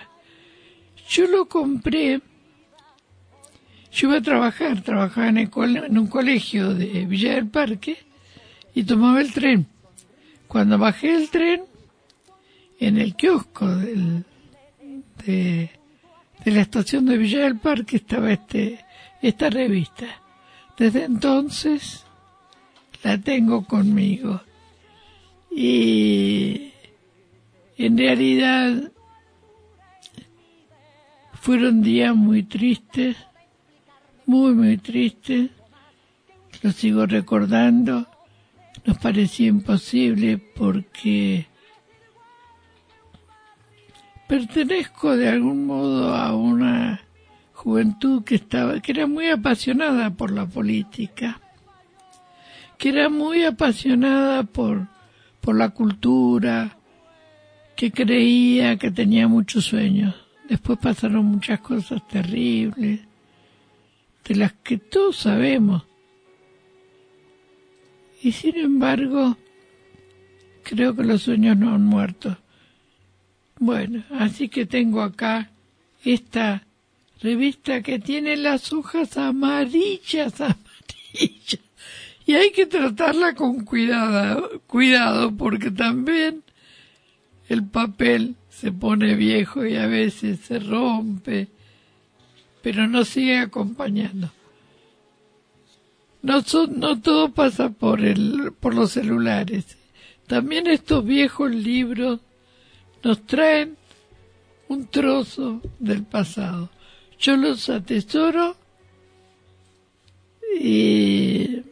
Yo 1.09 1.26
lo 1.26 1.46
compré, 1.46 2.20
yo 3.92 4.09
iba 4.09 4.18
a 4.18 4.22
trabajar, 4.22 4.83
trabajaba 4.83 5.29
en, 5.29 5.38
en 5.38 5.98
un 5.98 6.07
colegio 6.07 6.72
de 6.72 7.05
Villa 7.07 7.35
del 7.35 7.48
Parque 7.48 7.98
y 8.74 8.85
tomaba 8.85 9.20
el 9.20 9.33
tren. 9.33 9.66
Cuando 10.50 10.78
bajé 10.78 11.14
el 11.14 11.30
tren, 11.30 11.62
en 12.80 12.98
el 12.98 13.14
kiosco 13.14 13.68
del, 13.68 14.24
de, 15.24 15.70
la 16.44 16.60
estación 16.60 17.06
de 17.06 17.18
Villa 17.18 17.42
del 17.44 17.60
Parque 17.60 17.98
estaba 17.98 18.32
este, 18.32 18.84
esta 19.22 19.48
revista. 19.48 20.06
Desde 20.76 21.04
entonces 21.04 22.04
la 23.04 23.16
tengo 23.16 23.64
conmigo. 23.64 24.40
Y 25.52 26.72
en 27.78 27.96
realidad 27.96 28.90
fueron 31.34 31.80
días 31.80 32.16
muy 32.16 32.42
tristes, 32.42 33.16
muy, 34.26 34.52
muy 34.54 34.78
tristes. 34.78 35.50
Lo 36.62 36.72
sigo 36.72 37.06
recordando 37.06 38.10
nos 38.84 38.98
parecía 38.98 39.48
imposible 39.48 40.38
porque 40.38 41.46
pertenezco 44.28 45.16
de 45.16 45.28
algún 45.28 45.66
modo 45.66 46.14
a 46.14 46.34
una 46.34 47.02
juventud 47.52 48.24
que 48.24 48.36
estaba 48.36 48.80
que 48.80 48.92
era 48.92 49.06
muy 49.06 49.28
apasionada 49.28 50.10
por 50.10 50.30
la 50.30 50.46
política 50.46 51.40
que 52.78 52.88
era 52.88 53.08
muy 53.08 53.44
apasionada 53.44 54.44
por 54.44 54.88
por 55.40 55.56
la 55.56 55.70
cultura 55.70 56.76
que 57.80 57.90
creía 57.92 58.76
que 58.76 58.90
tenía 58.90 59.26
muchos 59.26 59.64
sueños. 59.64 60.14
Después 60.48 60.78
pasaron 60.78 61.24
muchas 61.24 61.60
cosas 61.60 62.06
terribles 62.08 63.00
de 64.28 64.36
las 64.36 64.52
que 64.52 64.76
todos 64.76 65.16
sabemos 65.16 65.84
y 68.22 68.33
sin 68.33 68.56
embargo, 68.56 69.37
creo 70.62 70.94
que 70.94 71.04
los 71.04 71.22
sueños 71.22 71.56
no 71.56 71.74
han 71.74 71.85
muerto. 71.85 72.37
Bueno, 73.59 74.04
así 74.11 74.48
que 74.48 74.66
tengo 74.66 75.02
acá 75.02 75.50
esta 76.04 76.66
revista 77.20 77.83
que 77.83 77.98
tiene 77.98 78.37
las 78.37 78.72
hojas 78.72 79.16
amarillas, 79.16 80.40
amarillas. 80.40 81.61
Y 82.26 82.35
hay 82.35 82.52
que 82.52 82.66
tratarla 82.66 83.35
con 83.35 83.64
cuidado, 83.64 84.61
cuidado, 84.66 85.35
porque 85.37 85.70
también 85.70 86.42
el 87.48 87.64
papel 87.64 88.37
se 88.48 88.70
pone 88.70 89.14
viejo 89.14 89.66
y 89.66 89.76
a 89.76 89.87
veces 89.87 90.40
se 90.40 90.59
rompe, 90.59 91.48
pero 92.62 92.87
nos 92.87 93.09
sigue 93.09 93.38
acompañando. 93.38 94.30
No, 96.22 96.42
no 96.68 97.00
todo 97.00 97.33
pasa 97.33 97.70
por, 97.70 98.02
el, 98.02 98.52
por 98.61 98.74
los 98.74 98.92
celulares. 98.92 99.78
También 100.26 100.66
estos 100.66 101.04
viejos 101.04 101.50
libros 101.50 102.20
nos 103.02 103.26
traen 103.26 103.76
un 104.68 104.87
trozo 104.87 105.61
del 105.78 106.04
pasado. 106.04 106.70
Yo 107.18 107.37
los 107.37 107.68
atesoro 107.68 108.56
y 110.59 111.62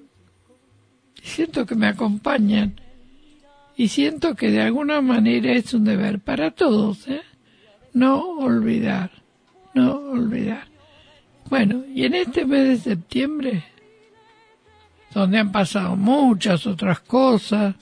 siento 1.23 1.67
que 1.67 1.75
me 1.75 1.87
acompañan 1.87 2.81
y 3.77 3.89
siento 3.89 4.35
que 4.35 4.51
de 4.51 4.63
alguna 4.63 5.01
manera 5.01 5.53
es 5.53 5.73
un 5.75 5.85
deber 5.85 6.19
para 6.19 6.51
todos, 6.51 7.07
¿eh? 7.07 7.23
No 7.93 8.23
olvidar, 8.39 9.11
no 9.75 9.97
olvidar. 9.97 10.67
Bueno, 11.49 11.85
y 11.95 12.05
en 12.05 12.15
este 12.15 12.45
mes 12.45 12.67
de 12.69 12.77
septiembre 12.77 13.65
donde 15.15 15.39
han 15.39 15.53
pasado 15.53 15.97
muchas 15.97 16.67
otras 16.67 17.01
cosas. 17.01 17.75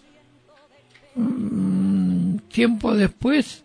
Mm, 1.14 2.38
tiempo 2.48 2.94
después, 2.94 3.64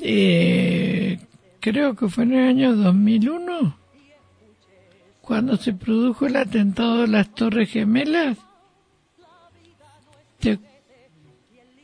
eh, 0.00 1.18
creo 1.60 1.94
que 1.94 2.08
fue 2.08 2.24
en 2.24 2.32
el 2.34 2.48
año 2.48 2.76
2001, 2.76 3.76
cuando 5.20 5.56
se 5.56 5.72
produjo 5.72 6.26
el 6.26 6.36
atentado 6.36 7.02
de 7.02 7.08
las 7.08 7.34
Torres 7.34 7.70
Gemelas, 7.70 8.38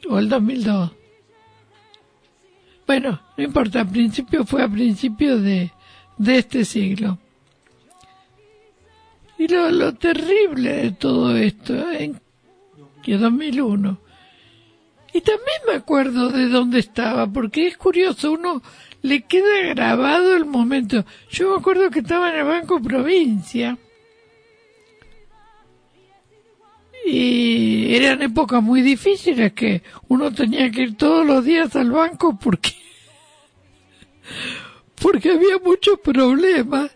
o 0.09 0.19
el 0.19 0.29
2002. 0.29 0.93
Bueno, 2.87 3.21
no 3.37 3.45
importa, 3.45 3.81
al 3.81 3.89
principio 3.89 4.45
fue 4.45 4.63
a 4.63 4.69
principios 4.69 5.43
de, 5.43 5.73
de 6.19 6.39
este 6.39 6.65
siglo. 6.65 7.19
Y 9.39 9.49
lo, 9.49 9.95
terrible 9.95 10.73
de 10.73 10.91
todo 10.93 11.37
esto, 11.37 11.91
en 11.93 12.21
que 13.03 13.19
2001. 13.19 13.99
Y 15.13 15.21
también 15.21 15.61
me 15.67 15.75
acuerdo 15.75 16.31
de 16.31 16.49
dónde 16.49 16.79
estaba, 16.79 17.27
porque 17.27 17.67
es 17.67 17.77
curioso, 17.77 18.33
uno 18.33 18.63
le 19.03 19.23
queda 19.23 19.69
grabado 19.69 20.37
el 20.37 20.47
momento. 20.47 21.05
Yo 21.31 21.51
me 21.51 21.57
acuerdo 21.59 21.91
que 21.91 22.01
estaba 22.01 22.31
en 22.31 22.37
el 22.37 22.45
Banco 22.45 22.81
Provincia. 22.81 23.79
Y 27.05 27.95
eran 27.95 28.21
épocas 28.23 28.63
muy 28.63 28.83
difíciles 28.83 29.53
que 29.53 29.83
uno 30.09 30.33
tenía 30.33 30.71
que 30.71 30.83
ir 30.83 30.97
todos 30.97 31.25
los 31.25 31.45
días 31.45 31.77
al 31.77 31.93
banco 31.93 32.37
porque 32.37 32.75
porque 35.01 35.31
había 35.31 35.59
muchos 35.59 36.01
problemas 36.01 36.96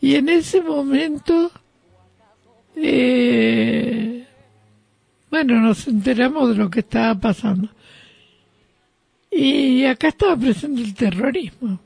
y 0.00 0.14
en 0.14 0.28
ese 0.28 0.62
momento, 0.62 1.50
eh, 2.76 4.26
bueno, 5.30 5.60
nos 5.60 5.88
enteramos 5.88 6.50
de 6.50 6.56
lo 6.56 6.70
que 6.70 6.80
estaba 6.80 7.14
pasando. 7.14 7.68
Y 9.30 9.84
acá 9.84 10.08
estaba 10.08 10.36
presente 10.36 10.82
el 10.82 10.94
terrorismo. 10.94 11.80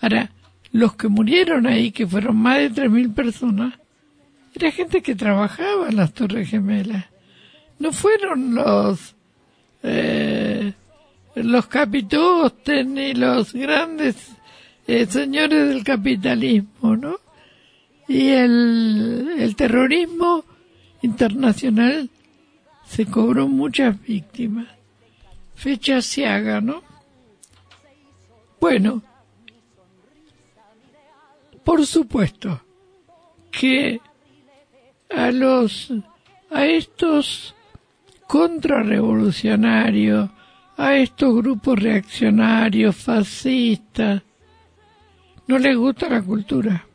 Ahora, 0.00 0.30
los 0.72 0.96
que 0.96 1.08
murieron 1.08 1.66
ahí, 1.66 1.92
que 1.92 2.06
fueron 2.06 2.36
más 2.36 2.58
de 2.58 2.70
3.000 2.70 3.14
personas, 3.14 3.74
era 4.54 4.70
gente 4.70 5.02
que 5.02 5.14
trabajaba 5.14 5.88
en 5.88 5.96
las 5.96 6.12
Torres 6.12 6.48
Gemelas. 6.48 7.06
No 7.78 7.92
fueron 7.92 8.54
los, 8.54 9.14
eh, 9.82 10.72
los 11.34 11.66
capitostes 11.66 12.86
ni 12.86 13.14
los 13.14 13.52
grandes 13.52 14.32
eh, 14.86 15.06
señores 15.06 15.68
del 15.68 15.84
capitalismo, 15.84 16.96
¿no? 16.96 17.21
Y 18.08 18.30
el, 18.30 19.36
el 19.38 19.56
terrorismo 19.56 20.44
internacional 21.02 22.10
se 22.84 23.06
cobró 23.06 23.48
muchas 23.48 24.00
víctimas. 24.02 24.68
Fecha 25.54 26.00
haga, 26.26 26.60
¿no? 26.60 26.82
Bueno, 28.60 29.02
por 31.64 31.86
supuesto 31.86 32.60
que 33.50 34.00
a 35.10 35.30
los 35.30 35.92
a 36.50 36.66
estos 36.66 37.54
contrarrevolucionarios, 38.26 40.28
a 40.76 40.96
estos 40.96 41.34
grupos 41.34 41.78
reaccionarios, 41.78 42.96
fascistas, 42.96 44.22
no 45.46 45.58
les 45.58 45.76
gusta 45.76 46.08
la 46.08 46.22
cultura. 46.22 46.86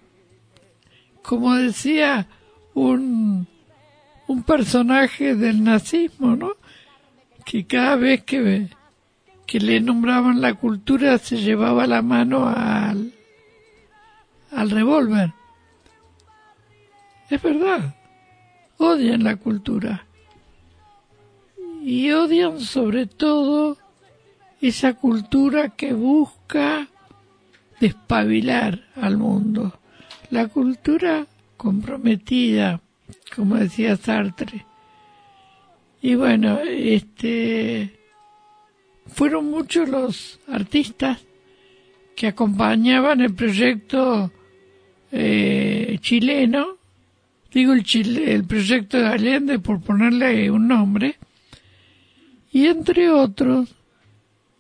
Como 1.28 1.56
decía 1.56 2.26
un, 2.74 3.50
un 4.28 4.44
personaje 4.44 5.36
del 5.36 5.62
nazismo, 5.62 6.38
¿no? 6.38 6.54
Que 7.44 7.68
cada 7.68 7.98
vez 7.98 8.24
que, 8.24 8.70
que 9.46 9.60
le 9.60 9.82
nombraban 9.82 10.40
la 10.40 10.54
cultura 10.54 11.18
se 11.18 11.36
llevaba 11.36 11.86
la 11.86 12.02
mano 12.02 12.48
al, 12.48 13.12
al 14.52 14.70
revólver. 14.70 15.34
Es 17.30 17.42
verdad, 17.42 17.94
odian 18.78 19.26
la 19.26 19.36
cultura. 19.36 20.06
Y 21.84 22.10
odian 22.12 22.62
sobre 22.62 23.06
todo 23.06 23.78
esa 24.62 24.94
cultura 24.94 25.72
que 25.76 25.92
busca 25.92 26.88
despabilar 27.82 28.86
al 28.96 29.18
mundo. 29.18 29.78
La 30.30 30.48
cultura 30.48 31.26
comprometida, 31.56 32.82
como 33.36 33.56
decía 33.56 33.96
Sartre. 33.96 34.66
Y 36.02 36.16
bueno, 36.16 36.60
este 36.60 37.98
fueron 39.08 39.50
muchos 39.50 39.88
los 39.90 40.40
artistas 40.48 41.26
que 42.16 42.28
acompañaban 42.28 43.22
el 43.22 43.34
proyecto 43.34 44.32
eh, 45.12 45.98
chileno, 46.02 46.78
digo 47.54 47.74
el, 47.74 47.86
el 48.18 48.44
proyecto 48.44 48.98
de 48.98 49.08
Allende 49.08 49.60
por 49.60 49.82
ponerle 49.82 50.52
un 50.52 50.68
nombre, 50.68 51.16
y 52.52 52.68
entre 52.68 53.10
otros 53.10 53.74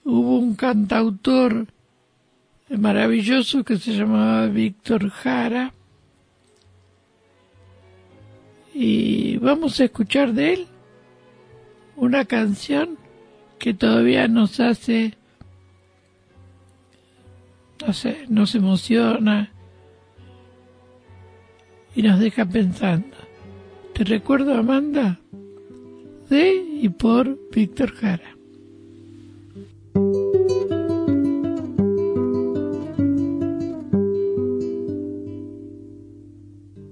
hubo 0.04 0.40
un 0.40 0.56
cantautor 0.56 1.68
maravilloso 2.70 3.64
que 3.64 3.78
se 3.78 3.94
llamaba 3.94 4.48
Víctor 4.48 5.10
Jara, 5.10 5.74
y 8.74 9.38
vamos 9.38 9.80
a 9.80 9.86
escuchar 9.86 10.34
de 10.34 10.54
él 10.54 10.68
una 11.96 12.26
canción 12.26 12.98
que 13.58 13.74
todavía 13.74 14.28
nos 14.28 14.60
hace, 14.60 15.16
no 17.86 17.92
sé, 17.94 18.26
nos 18.30 18.54
emociona 18.54 19.52
y 21.96 22.04
nos 22.04 22.20
deja 22.20 22.46
pensando. 22.46 23.18
Te 23.94 24.04
recuerdo, 24.04 24.54
Amanda, 24.54 25.20
de 26.30 26.54
y 26.82 26.90
por 26.90 27.36
Víctor 27.50 27.94
Jara. 27.96 28.37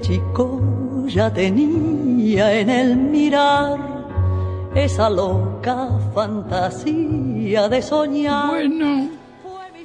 Chico 0.00 1.06
ya 1.06 1.32
tenía 1.32 2.60
en 2.60 2.70
el 2.70 2.96
mirar 2.96 3.78
esa 4.74 5.08
loca 5.10 5.88
fantasía 6.14 7.68
de 7.68 7.82
soñar. 7.82 8.48
Bueno, 8.48 9.10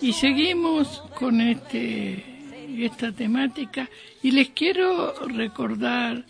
Y 0.01 0.11
seguimos 0.13 1.03
con 1.17 1.39
este 1.41 2.33
esta 2.81 3.11
temática 3.11 3.87
y 4.23 4.31
les 4.31 4.49
quiero 4.49 5.13
recordar, 5.27 6.25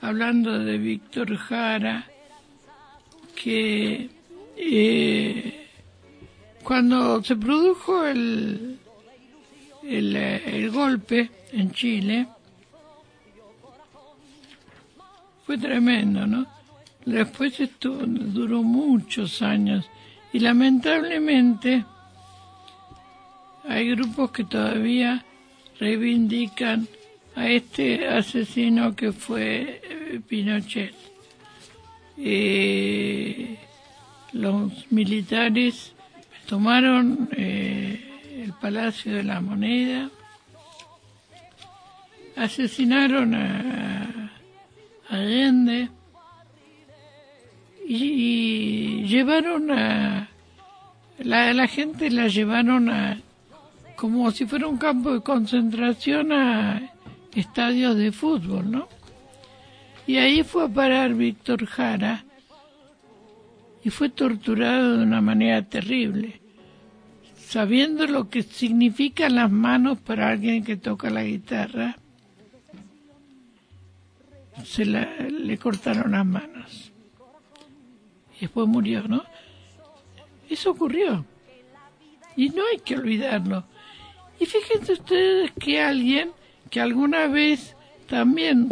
hablando 0.00 0.58
de 0.58 0.78
Víctor 0.78 1.36
Jara, 1.36 2.08
que 3.34 4.08
eh, 4.56 5.66
cuando 6.64 7.22
se 7.22 7.36
produjo 7.36 8.06
el, 8.06 8.78
el, 9.82 10.16
el 10.16 10.70
golpe 10.70 11.30
en 11.52 11.72
Chile, 11.72 12.26
fue 15.46 15.58
tremendo, 15.58 16.26
¿no? 16.26 16.46
Después 17.04 17.58
esto 17.58 17.90
duró 18.06 18.62
muchos 18.62 19.42
años 19.42 19.88
y 20.32 20.38
lamentablemente 20.38 21.84
hay 23.68 23.90
grupos 23.90 24.30
que 24.30 24.44
todavía 24.44 25.24
reivindican 25.78 26.86
a 27.34 27.48
este 27.48 28.06
asesino 28.06 28.94
que 28.94 29.12
fue 29.12 29.80
eh, 29.82 30.20
Pinochet. 30.26 30.94
Eh, 32.18 33.58
los 34.32 34.90
militares 34.92 35.92
tomaron 36.46 37.28
eh, 37.32 38.42
el 38.44 38.52
Palacio 38.52 39.14
de 39.14 39.24
la 39.24 39.40
Moneda, 39.40 40.10
asesinaron 42.36 43.34
a 43.34 44.21
Allende 45.12 45.90
y, 47.86 49.02
llevaron 49.06 49.70
a 49.70 50.30
la, 51.18 51.52
la 51.52 51.66
gente 51.66 52.10
la 52.10 52.28
llevaron 52.28 52.88
a 52.88 53.20
como 53.94 54.30
si 54.30 54.46
fuera 54.46 54.66
un 54.66 54.78
campo 54.78 55.12
de 55.12 55.20
concentración 55.20 56.32
a 56.32 56.80
estadios 57.34 57.94
de 57.96 58.10
fútbol, 58.10 58.70
¿no? 58.70 58.88
Y 60.06 60.16
ahí 60.16 60.42
fue 60.44 60.64
a 60.64 60.68
parar 60.68 61.12
Víctor 61.12 61.66
Jara 61.66 62.24
y 63.84 63.90
fue 63.90 64.08
torturado 64.08 64.96
de 64.96 65.04
una 65.04 65.20
manera 65.20 65.62
terrible, 65.68 66.40
sabiendo 67.36 68.06
lo 68.06 68.30
que 68.30 68.42
significan 68.42 69.34
las 69.34 69.50
manos 69.50 69.98
para 70.00 70.30
alguien 70.30 70.64
que 70.64 70.76
toca 70.76 71.10
la 71.10 71.22
guitarra. 71.22 71.98
Se 74.64 74.84
le 74.84 75.58
cortaron 75.58 76.12
las 76.12 76.26
manos 76.26 76.92
y 78.36 78.42
después 78.42 78.66
murió, 78.68 79.02
¿no? 79.08 79.24
Eso 80.48 80.72
ocurrió 80.72 81.24
y 82.36 82.48
no 82.50 82.62
hay 82.70 82.78
que 82.78 82.96
olvidarlo. 82.96 83.64
Y 84.40 84.46
fíjense 84.46 84.94
ustedes 84.94 85.52
que 85.52 85.80
alguien 85.80 86.30
que 86.70 86.80
alguna 86.80 87.26
vez 87.26 87.76
también 88.08 88.68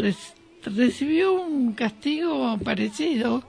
recibió 0.65 1.35
un 1.35 1.73
castigo 1.75 2.59
parecido 2.59 3.45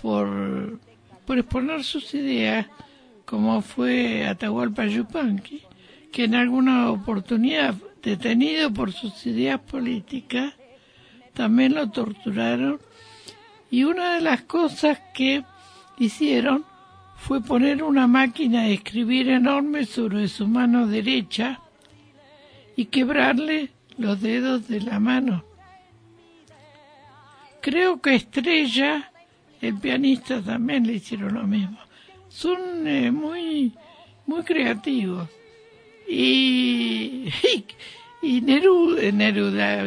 por, 0.00 0.80
por 1.26 1.38
exponer 1.38 1.84
sus 1.84 2.14
ideas, 2.14 2.66
como 3.24 3.60
fue 3.60 4.26
Atahualpa 4.26 4.86
Yupanqui, 4.86 5.62
que 6.10 6.24
en 6.24 6.34
alguna 6.34 6.90
oportunidad, 6.90 7.74
detenido 8.02 8.72
por 8.72 8.92
sus 8.92 9.26
ideas 9.26 9.60
políticas, 9.60 10.54
también 11.38 11.76
lo 11.76 11.88
torturaron. 11.88 12.80
Y 13.70 13.84
una 13.84 14.14
de 14.14 14.20
las 14.20 14.42
cosas 14.42 14.98
que 15.14 15.44
hicieron 15.96 16.64
fue 17.16 17.40
poner 17.40 17.84
una 17.84 18.08
máquina 18.08 18.64
de 18.64 18.74
escribir 18.74 19.28
enorme 19.28 19.84
sobre 19.84 20.26
su 20.26 20.48
mano 20.48 20.88
derecha 20.88 21.60
y 22.74 22.86
quebrarle 22.86 23.70
los 23.98 24.20
dedos 24.20 24.66
de 24.66 24.80
la 24.80 24.98
mano. 24.98 25.44
Creo 27.60 28.00
que 28.00 28.16
Estrella, 28.16 29.12
el 29.60 29.78
pianista, 29.78 30.42
también 30.42 30.88
le 30.88 30.94
hicieron 30.94 31.34
lo 31.34 31.44
mismo. 31.44 31.78
Son 32.28 32.84
eh, 32.84 33.12
muy, 33.12 33.74
muy 34.26 34.42
creativos. 34.42 35.28
Y, 36.08 37.28
y, 37.44 37.64
Neruda, 38.22 39.12
Neruda, 39.12 39.84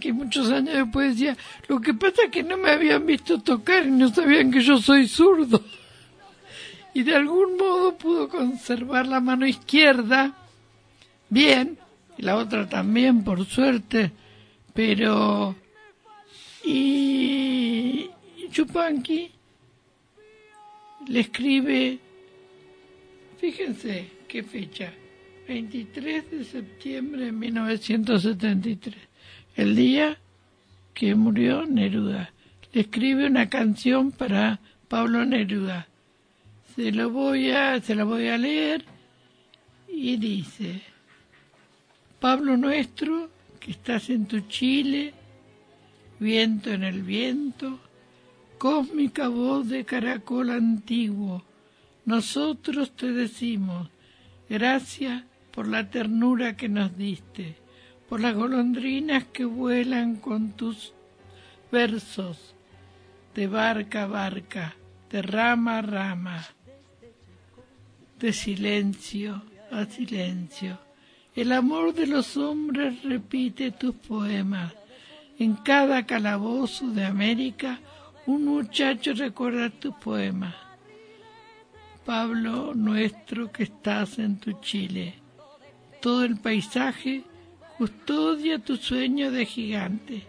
que 0.00 0.12
muchos 0.12 0.50
años 0.50 0.74
después 0.74 1.14
decía, 1.14 1.36
lo 1.68 1.80
que 1.80 1.94
pasa 1.94 2.24
es 2.24 2.30
que 2.30 2.42
no 2.42 2.56
me 2.56 2.70
habían 2.70 3.06
visto 3.06 3.40
tocar 3.40 3.86
y 3.86 3.90
no 3.90 4.08
sabían 4.08 4.50
que 4.50 4.60
yo 4.60 4.78
soy 4.78 5.06
zurdo 5.06 5.62
y 6.98 7.04
de 7.04 7.14
algún 7.14 7.56
modo 7.56 7.96
pudo 7.96 8.28
conservar 8.28 9.06
la 9.06 9.20
mano 9.20 9.46
izquierda 9.46 10.34
bien, 11.28 11.78
y 12.16 12.22
la 12.22 12.36
otra 12.36 12.68
también, 12.68 13.22
por 13.22 13.44
suerte, 13.46 14.10
pero... 14.74 15.54
Y 16.64 18.10
Chupanqui 18.50 19.30
le 21.06 21.20
escribe, 21.20 21.98
fíjense 23.40 24.10
qué 24.26 24.42
fecha, 24.42 24.92
23 25.48 26.30
de 26.30 26.44
septiembre 26.44 27.24
de 27.24 27.32
1973, 27.32 28.94
el 29.56 29.74
día 29.74 30.18
que 30.94 31.14
murió 31.14 31.66
Neruda. 31.66 32.32
Le 32.72 32.82
escribe 32.82 33.26
una 33.26 33.48
canción 33.48 34.12
para 34.12 34.60
Pablo 34.88 35.24
Neruda 35.24 35.88
se 36.78 36.92
lo 36.92 37.10
voy 37.10 37.50
a, 37.50 37.80
se 37.80 37.96
lo 37.96 38.06
voy 38.06 38.28
a 38.28 38.38
leer 38.38 38.84
y 39.88 40.16
dice, 40.16 40.80
Pablo 42.20 42.56
nuestro, 42.56 43.30
que 43.58 43.72
estás 43.72 44.10
en 44.10 44.26
tu 44.26 44.42
Chile, 44.42 45.12
viento 46.20 46.70
en 46.70 46.84
el 46.84 47.02
viento, 47.02 47.80
cósmica 48.58 49.26
voz 49.26 49.68
de 49.68 49.84
caracol 49.84 50.50
antiguo, 50.50 51.42
nosotros 52.04 52.92
te 52.94 53.10
decimos, 53.10 53.90
gracias 54.48 55.24
por 55.58 55.66
la 55.66 55.90
ternura 55.90 56.56
que 56.56 56.68
nos 56.68 56.96
diste, 56.96 57.56
por 58.08 58.20
las 58.20 58.32
golondrinas 58.32 59.24
que 59.24 59.44
vuelan 59.44 60.14
con 60.14 60.52
tus 60.52 60.92
versos, 61.72 62.54
de 63.34 63.48
barca 63.48 64.04
a 64.04 64.06
barca, 64.06 64.76
de 65.10 65.20
rama 65.20 65.78
a 65.78 65.82
rama 65.82 66.46
de 68.20 68.32
silencio 68.32 69.42
a 69.72 69.84
silencio. 69.86 70.78
El 71.34 71.50
amor 71.50 71.92
de 71.92 72.06
los 72.06 72.36
hombres 72.36 73.02
repite 73.02 73.72
tus 73.72 73.96
poemas. 73.96 74.72
En 75.40 75.54
cada 75.54 76.06
calabozo 76.06 76.86
de 76.90 77.04
América 77.04 77.80
un 78.26 78.44
muchacho 78.44 79.12
recuerda 79.12 79.70
tus 79.70 79.96
poemas. 79.96 80.54
Pablo 82.06 82.74
nuestro 82.76 83.50
que 83.50 83.64
estás 83.64 84.20
en 84.20 84.38
tu 84.38 84.52
Chile. 84.60 85.17
Todo 86.00 86.24
el 86.24 86.36
paisaje 86.36 87.24
custodia 87.76 88.58
tu 88.58 88.76
sueño 88.76 89.30
de 89.30 89.46
gigante. 89.46 90.26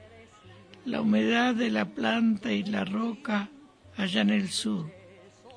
La 0.85 1.01
humedad 1.01 1.55
de 1.55 1.69
la 1.69 1.85
planta 1.85 2.51
y 2.51 2.63
la 2.63 2.85
roca 2.85 3.49
allá 3.97 4.21
en 4.21 4.29
el 4.31 4.49
sur. 4.49 4.91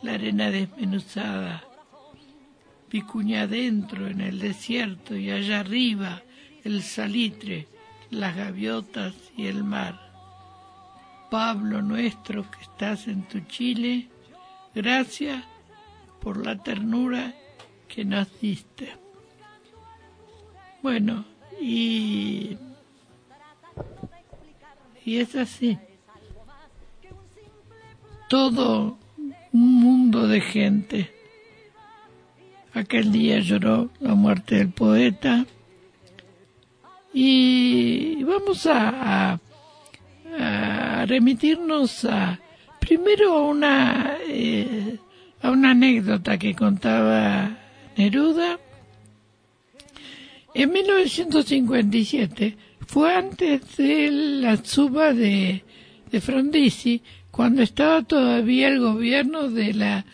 La 0.03 0.15
arena 0.15 0.51
desmenuzada 0.51 1.65
Picuña 2.93 3.45
adentro 3.45 4.07
en 4.07 4.21
el 4.21 4.39
desierto 4.39 5.17
y 5.17 5.31
allá 5.31 5.61
arriba 5.61 6.21
el 6.63 6.83
salitre, 6.83 7.67
las 8.11 8.37
gaviotas 8.37 9.15
y 9.35 9.47
el 9.47 9.65
mar. 9.65 9.99
Pablo 11.31 11.81
nuestro 11.81 12.51
que 12.51 12.61
estás 12.61 13.09
en 13.09 13.23
tu 13.23 13.41
Chile, 13.47 14.11
gracias 14.75 15.43
por 16.21 16.45
la 16.45 16.63
ternura 16.63 17.35
que 17.89 18.05
nos 18.05 18.29
diste. 18.39 19.02
Bueno, 20.83 21.25
y, 21.61 22.57
y 25.05 25.19
es 25.19 25.37
así. 25.37 25.79
Todo 28.29 28.99
un 29.53 29.75
mundo 29.81 30.27
de 30.27 30.41
gente 30.41 31.23
Aquel 32.75 33.13
día 33.13 33.39
lloró 33.39 33.91
la 34.01 34.15
muerte 34.15 34.57
del 34.57 34.71
poeta. 34.71 35.45
Y 37.13 38.25
vamos 38.25 38.67
a, 38.67 39.39
remitirnos 41.07 42.07
a 42.07 42.39
primero 42.81 43.35
a 43.35 43.43
una, 43.43 44.17
eh, 44.27 44.99
a 45.43 45.51
una 45.51 45.73
anécdota 45.73 46.39
que 46.39 46.55
contaba 46.55 47.51
Neruda. 47.97 48.59
En 50.55 50.71
1957 50.71 52.57
fue 52.87 53.15
antes 53.15 53.77
de 53.77 54.11
la 54.11 54.57
suba 54.63 55.13
de, 55.15 55.65
de 56.11 56.21
Frondizi, 56.21 57.03
cuando 57.31 57.63
estaba 57.63 58.03
todavía 58.03 58.69
el 58.69 58.81
gobierno 58.81 59.49
de 59.49 59.73
la 59.73 60.05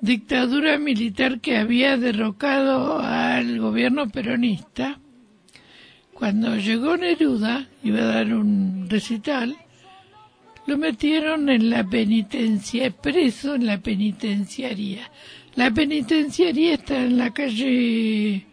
dictadura 0.00 0.78
militar 0.78 1.40
que 1.40 1.56
había 1.56 1.96
derrocado 1.96 3.00
al 3.00 3.58
gobierno 3.58 4.08
peronista, 4.08 5.00
cuando 6.12 6.56
llegó 6.56 6.96
Neruda, 6.96 7.68
iba 7.82 7.98
a 7.98 8.06
dar 8.06 8.32
un 8.34 8.86
recital, 8.88 9.56
lo 10.66 10.78
metieron 10.78 11.48
en 11.48 11.70
la 11.70 11.82
penitencia, 11.82 12.92
preso 12.92 13.56
en 13.56 13.66
la 13.66 13.78
penitenciaría. 13.78 15.10
La 15.56 15.72
penitenciaría 15.72 16.74
está 16.74 17.02
en 17.02 17.18
la 17.18 17.32
calle, 17.32 18.46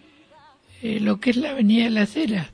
eh, 0.81 0.99
lo 0.99 1.19
que 1.19 1.31
es 1.31 1.37
la 1.37 1.51
Avenida 1.51 1.85
de 1.85 1.89
la 1.89 2.05
Cera. 2.05 2.51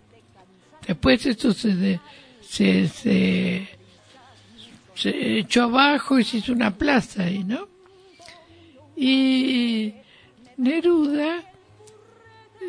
Después 0.88 1.26
esto 1.26 1.54
se, 1.54 2.00
se, 2.42 2.88
se, 2.88 3.68
echó 5.38 5.64
abajo 5.64 6.20
y 6.20 6.24
se 6.24 6.38
hizo 6.38 6.54
una 6.54 6.76
plaza 6.76 7.24
ahí, 7.24 7.44
¿no? 7.44 7.68
Y 8.96 9.94
Neruda 10.58 11.44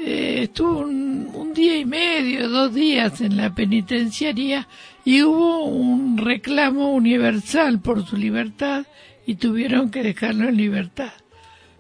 eh, 0.04 0.42
estuvo 0.42 0.80
un, 0.80 1.52
día 1.54 1.78
y 1.78 1.84
medio, 1.84 2.48
dos 2.48 2.74
días 2.74 3.20
en 3.22 3.36
la 3.36 3.54
penitenciaría 3.54 4.68
y 5.04 5.22
hubo 5.22 5.64
un 5.64 6.18
reclamo 6.18 6.92
universal 6.92 7.80
por 7.80 8.04
su 8.06 8.16
libertad 8.16 8.86
y 9.26 9.36
tuvieron 9.36 9.90
que 9.90 10.02
dejarlo 10.02 10.48
en 10.48 10.56
libertad. 10.56 11.12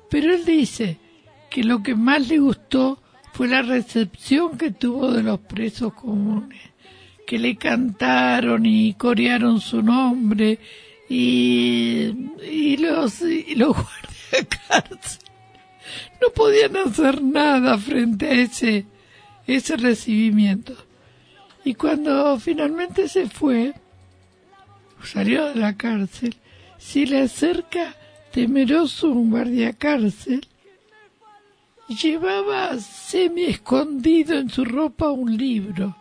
Pero 0.08 0.34
él 0.34 0.44
dice 0.46 0.98
que 1.50 1.62
lo 1.62 1.82
que 1.82 1.94
más 1.94 2.28
le 2.28 2.38
gustó 2.38 3.02
fue 3.36 3.48
la 3.48 3.60
recepción 3.60 4.56
que 4.56 4.70
tuvo 4.70 5.12
de 5.12 5.22
los 5.22 5.40
presos 5.40 5.92
comunes, 5.92 6.58
que 7.26 7.38
le 7.38 7.56
cantaron 7.56 8.64
y 8.64 8.94
corearon 8.94 9.60
su 9.60 9.82
nombre 9.82 10.58
y, 11.06 12.14
y 12.50 12.78
los, 12.78 13.20
y 13.20 13.54
los 13.54 13.76
cárcel. 14.68 15.20
No 16.22 16.30
podían 16.30 16.78
hacer 16.78 17.20
nada 17.20 17.76
frente 17.76 18.26
a 18.26 18.32
ese, 18.32 18.86
ese 19.46 19.76
recibimiento. 19.76 20.74
Y 21.62 21.74
cuando 21.74 22.38
finalmente 22.38 23.06
se 23.06 23.28
fue, 23.28 23.74
salió 25.04 25.44
de 25.44 25.56
la 25.56 25.76
cárcel, 25.76 26.36
se 26.78 27.04
le 27.04 27.20
acerca 27.20 27.96
temeroso 28.32 29.10
un 29.10 29.28
guardia 29.28 29.74
cárcel, 29.74 30.48
llevaba 31.88 32.78
semi 32.78 33.44
escondido 33.44 34.38
en 34.38 34.50
su 34.50 34.64
ropa 34.64 35.10
un 35.10 35.36
libro. 35.36 35.96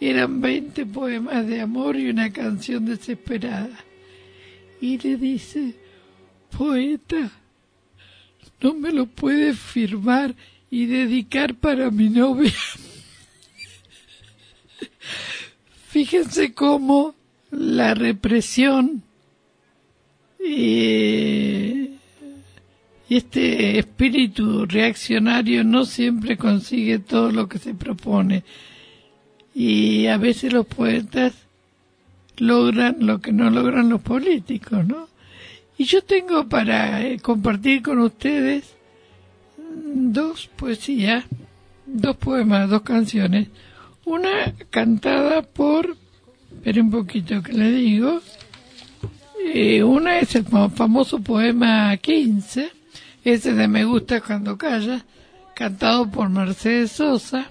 Eran 0.00 0.40
veinte 0.40 0.84
poemas 0.86 1.46
de 1.46 1.60
amor 1.60 1.96
y 1.96 2.08
una 2.08 2.32
canción 2.32 2.86
desesperada. 2.86 3.78
Y 4.80 4.98
le 4.98 5.16
dice, 5.16 5.74
poeta, 6.56 7.30
no 8.60 8.74
me 8.74 8.92
lo 8.92 9.06
puede 9.06 9.54
firmar 9.54 10.34
y 10.70 10.86
dedicar 10.86 11.54
para 11.54 11.90
mi 11.90 12.10
novia. 12.10 12.52
Fíjense 15.88 16.52
cómo 16.52 17.14
la 17.50 17.94
represión 17.94 19.02
y 23.08 23.16
este 23.18 23.78
espíritu 23.78 24.66
reaccionario 24.66 25.62
no 25.62 25.84
siempre 25.84 26.36
consigue 26.36 26.98
todo 26.98 27.30
lo 27.30 27.48
que 27.48 27.58
se 27.58 27.74
propone. 27.74 28.42
Y 29.54 30.06
a 30.06 30.16
veces 30.16 30.52
los 30.52 30.66
poetas 30.66 31.34
logran 32.38 32.96
lo 33.00 33.20
que 33.20 33.32
no 33.32 33.48
logran 33.50 33.88
los 33.88 34.02
políticos, 34.02 34.86
¿no? 34.86 35.08
Y 35.78 35.84
yo 35.84 36.02
tengo 36.02 36.48
para 36.48 37.02
eh, 37.06 37.18
compartir 37.20 37.82
con 37.82 37.98
ustedes 37.98 38.74
dos 39.58 40.48
poesías, 40.56 41.24
dos 41.86 42.16
poemas, 42.16 42.68
dos 42.68 42.82
canciones. 42.82 43.48
Una 44.04 44.52
cantada 44.70 45.42
por, 45.42 45.96
espere 46.52 46.80
un 46.80 46.90
poquito 46.90 47.42
que 47.42 47.52
le 47.52 47.70
digo, 47.72 48.20
eh, 49.44 49.82
una 49.82 50.18
es 50.18 50.34
el 50.34 50.44
famoso 50.44 51.20
poema 51.20 51.96
15, 51.96 52.70
ese 53.32 53.54
de 53.54 53.66
Me 53.66 53.84
gusta 53.84 54.20
cuando 54.20 54.56
calla, 54.56 55.04
cantado 55.54 56.08
por 56.08 56.28
Mercedes 56.28 56.92
Sosa. 56.92 57.50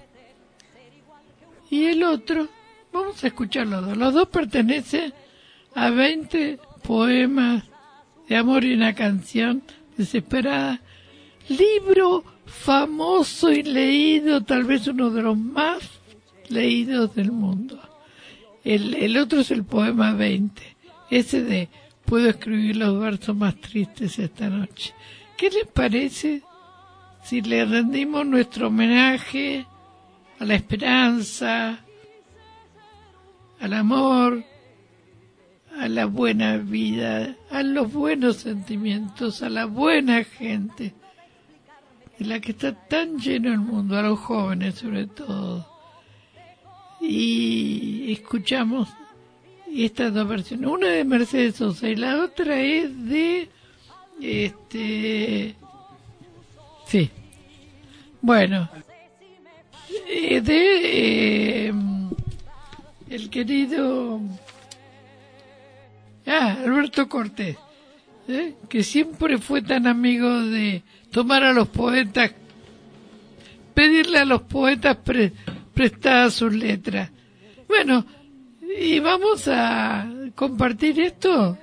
Y 1.70 1.84
el 1.84 2.02
otro, 2.02 2.48
vamos 2.92 3.22
a 3.22 3.26
escuchar 3.26 3.66
los 3.66 3.84
dos, 3.84 3.96
los 3.96 4.14
dos 4.14 4.28
pertenecen 4.28 5.12
a 5.74 5.90
20 5.90 6.58
poemas 6.82 7.64
de 8.26 8.36
amor 8.36 8.64
y 8.64 8.72
una 8.72 8.94
canción 8.94 9.62
desesperada. 9.98 10.80
Libro 11.48 12.24
famoso 12.46 13.52
y 13.52 13.62
leído, 13.62 14.42
tal 14.44 14.64
vez 14.64 14.86
uno 14.88 15.10
de 15.10 15.22
los 15.22 15.36
más 15.36 16.00
leídos 16.48 17.14
del 17.14 17.32
mundo. 17.32 17.78
El, 18.64 18.94
el 18.94 19.18
otro 19.18 19.40
es 19.40 19.50
el 19.50 19.64
poema 19.64 20.14
20, 20.14 20.62
ese 21.10 21.42
de 21.42 21.68
Puedo 22.06 22.30
escribir 22.30 22.76
los 22.76 23.00
versos 23.00 23.34
más 23.34 23.56
tristes 23.56 24.16
esta 24.20 24.48
noche. 24.48 24.94
¿Qué 25.36 25.50
les 25.50 25.66
parece 25.66 26.42
si 27.22 27.42
le 27.42 27.64
rendimos 27.64 28.24
nuestro 28.26 28.68
homenaje 28.68 29.66
a 30.38 30.44
la 30.44 30.54
esperanza, 30.54 31.80
al 33.60 33.72
amor, 33.72 34.44
a 35.78 35.88
la 35.88 36.06
buena 36.06 36.56
vida, 36.56 37.36
a 37.50 37.62
los 37.62 37.92
buenos 37.92 38.36
sentimientos, 38.36 39.42
a 39.42 39.50
la 39.50 39.66
buena 39.66 40.24
gente, 40.24 40.94
en 42.18 42.28
la 42.30 42.40
que 42.40 42.52
está 42.52 42.72
tan 42.72 43.18
lleno 43.18 43.52
el 43.52 43.58
mundo, 43.58 43.98
a 43.98 44.02
los 44.02 44.18
jóvenes 44.18 44.76
sobre 44.76 45.06
todo. 45.06 45.66
Y 47.00 48.10
escuchamos 48.12 48.88
estas 49.70 50.14
dos 50.14 50.26
versiones, 50.26 50.70
una 50.70 50.88
de 50.88 51.04
Mercedes 51.04 51.56
Sosa 51.56 51.88
y 51.88 51.96
la 51.96 52.22
otra 52.22 52.58
es 52.58 53.06
de 53.06 53.50
este 54.20 55.54
sí 56.86 57.10
bueno 58.20 58.68
eh, 60.08 60.40
de 60.40 61.68
eh, 61.68 61.72
el 63.10 63.30
querido 63.30 64.20
Ah, 66.26 66.56
Alberto 66.64 67.08
Cortés, 67.08 67.56
¿eh? 68.26 68.54
que 68.68 68.82
siempre 68.82 69.38
fue 69.38 69.62
tan 69.62 69.86
amigo 69.86 70.28
de 70.42 70.82
tomar 71.12 71.44
a 71.44 71.52
los 71.52 71.68
poetas, 71.68 72.32
pedirle 73.72 74.18
a 74.18 74.24
los 74.24 74.42
poetas 74.42 74.98
prestadas 75.72 76.34
sus 76.34 76.52
letras. 76.52 77.10
Bueno, 77.68 78.04
y 78.80 78.98
vamos 78.98 79.46
a 79.46 80.10
compartir 80.34 80.98
esto 81.00 81.56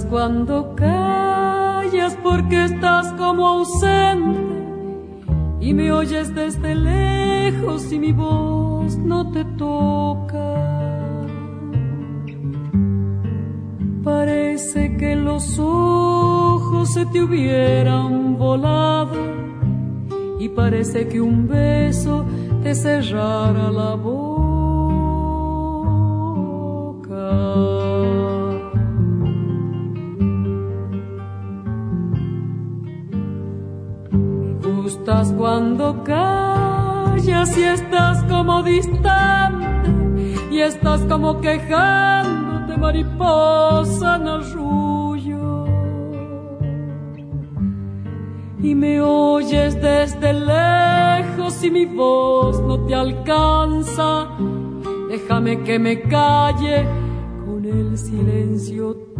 cuando 0.00 0.74
callas 0.74 2.16
porque 2.22 2.64
estás 2.64 3.12
como 3.12 3.46
ausente 3.46 4.40
y 5.60 5.74
me 5.74 5.92
oyes 5.92 6.34
desde 6.34 6.74
lejos 6.74 7.92
y 7.92 7.98
mi 7.98 8.12
voz 8.12 8.96
no 8.96 9.30
te 9.30 9.44
toca. 9.44 10.48
Parece 14.02 14.96
que 14.96 15.14
los 15.14 15.58
ojos 15.58 16.92
se 16.94 17.04
te 17.06 17.22
hubieran 17.22 18.38
volado 18.38 19.14
y 20.40 20.48
parece 20.48 21.06
que 21.06 21.20
un 21.20 21.46
beso 21.46 22.24
te 22.62 22.74
cerrara 22.74 23.70
la 23.70 23.94
boca. 23.94 24.21
Distante 38.62 39.90
y 40.50 40.60
estás 40.60 41.00
como 41.02 41.40
quejándote 41.40 42.76
mariposa 42.76 44.16
en 44.16 44.28
arrullo 44.28 45.66
y 48.62 48.74
me 48.74 49.00
oyes 49.00 49.74
desde 49.80 50.32
lejos 50.32 51.62
y 51.64 51.70
mi 51.70 51.84
voz 51.84 52.60
no 52.60 52.86
te 52.86 52.94
alcanza. 52.94 54.28
Déjame 55.08 55.62
que 55.62 55.78
me 55.78 56.00
calle 56.02 56.86
con 57.44 57.64
el 57.64 57.98
silencio 57.98 59.11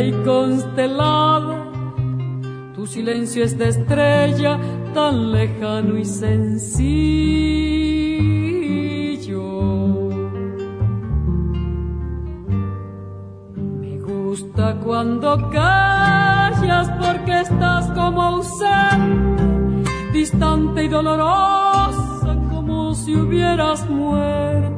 y 0.00 0.12
constelada, 0.24 1.70
tu 2.74 2.86
silencio 2.86 3.44
es 3.44 3.58
de 3.58 3.68
estrella 3.68 4.58
tan 4.94 5.32
lejano 5.32 5.98
y 5.98 6.04
sencillo. 6.04 7.48
cuando 14.88 15.50
callas 15.50 16.90
porque 17.00 17.40
estás 17.40 17.86
como 17.92 18.22
ausente, 18.22 19.90
distante 20.12 20.84
y 20.84 20.88
dolorosa 20.88 22.36
como 22.50 22.94
si 22.94 23.14
hubieras 23.14 23.88
muerto. 23.88 24.77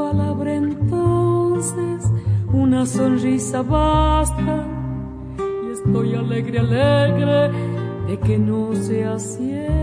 Palabra 0.00 0.54
entonces, 0.54 2.10
una 2.52 2.86
sonrisa 2.86 3.62
basta 3.62 4.64
y 5.64 5.72
estoy 5.72 6.14
alegre, 6.14 6.58
alegre 6.58 7.50
de 8.06 8.18
que 8.18 8.38
no 8.38 8.74
sea 8.74 9.18
cierto. 9.18 9.80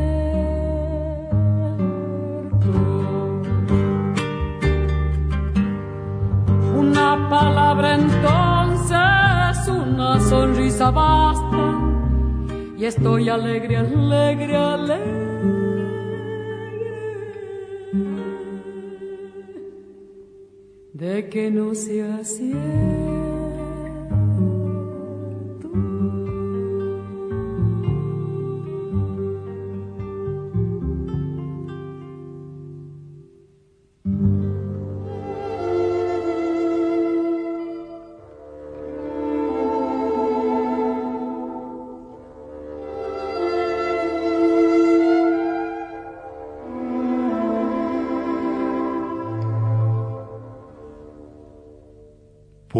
palabra 7.29 7.95
entonces, 7.95 9.67
una 9.67 10.19
sonrisa 10.19 10.91
basta. 10.91 11.63
Y 12.77 12.85
estoy 12.85 13.29
alegre, 13.29 13.77
alegre, 13.77 14.55
alegre. 14.55 15.26
De 20.97 21.29
que 21.29 21.51
no 21.51 21.75
sea 21.75 22.23
cierto. 22.23 23.16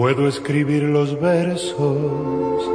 Puedo 0.07 0.23
escribir 0.29 0.83
los 0.83 1.19
versos 1.19 2.71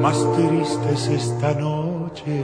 más 0.00 0.16
tristes 0.34 1.08
esta 1.08 1.52
noche. 1.52 2.42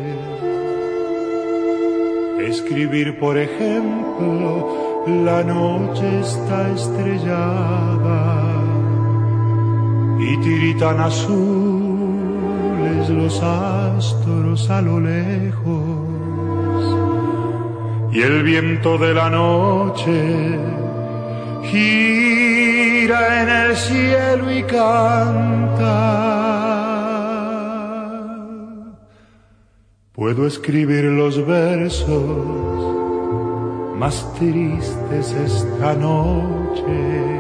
Escribir, 2.47 3.18
por 3.18 3.39
ejemplo, 3.39 5.05
la 5.25 5.43
noche 5.43 6.20
está 6.20 6.70
estrellada 6.70 8.43
y 10.20 10.37
tiritan 10.43 11.01
azules 11.01 11.49
los 13.09 13.43
astros 13.43 14.68
a 14.68 14.83
lo 14.83 15.01
lejos 15.01 15.64
y 18.12 18.20
el 18.20 18.43
viento 18.43 18.99
de 18.99 19.14
la 19.14 19.31
noche 19.31 20.84
gira 21.71 23.43
en 23.43 23.49
el 23.49 23.77
cielo 23.77 24.51
y 24.53 24.62
canta. 24.62 25.95
Puedo 30.12 30.47
escribir 30.47 31.05
los 31.05 31.45
versos 31.47 32.95
más 33.97 34.33
tristes 34.35 35.33
esta 35.33 35.95
noche. 35.95 37.35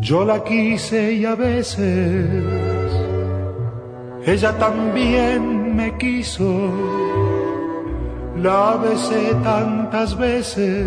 Yo 0.00 0.24
la 0.24 0.44
quise 0.44 1.14
y 1.14 1.24
a 1.24 1.34
veces 1.34 2.73
ella 4.26 4.52
también 4.58 5.76
me 5.76 5.96
quiso, 5.98 6.70
la 8.36 8.76
besé 8.76 9.34
tantas 9.42 10.16
veces 10.16 10.86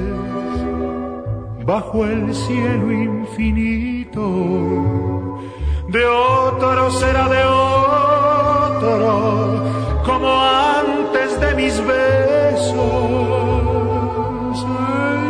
bajo 1.63 2.05
el 2.05 2.33
cielo 2.33 2.91
infinito. 2.91 4.21
De 5.89 6.03
otro 6.05 6.89
será 6.89 7.29
de 7.29 7.43
otro, 8.75 9.63
como 10.03 10.27
antes 10.43 11.39
de 11.39 11.55
mis 11.55 11.79
besos. 11.85 12.77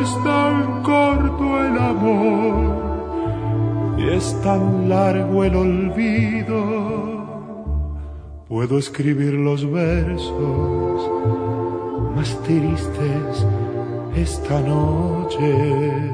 Es 0.01 0.23
tan 0.23 0.81
corto 0.83 1.65
el 1.65 1.77
amor 1.77 2.55
y 3.97 4.09
es 4.09 4.41
tan 4.41 4.87
largo 4.87 5.43
el 5.43 5.55
olvido 5.55 6.86
puedo 8.47 8.77
escribir 8.77 9.33
los 9.33 9.69
versos 9.69 11.11
más 12.15 12.41
tristes 12.43 13.45
esta 14.15 14.59
noche. 14.61 16.13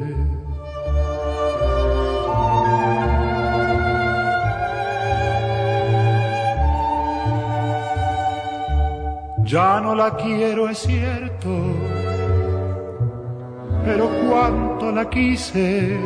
Ya 9.46 9.80
no 9.82 9.94
la 9.94 10.16
quiero, 10.18 10.68
es 10.68 10.80
cierto, 10.80 11.50
pero 13.86 14.10
cuánto 14.28 14.92
la 14.92 15.08
quise, 15.08 16.00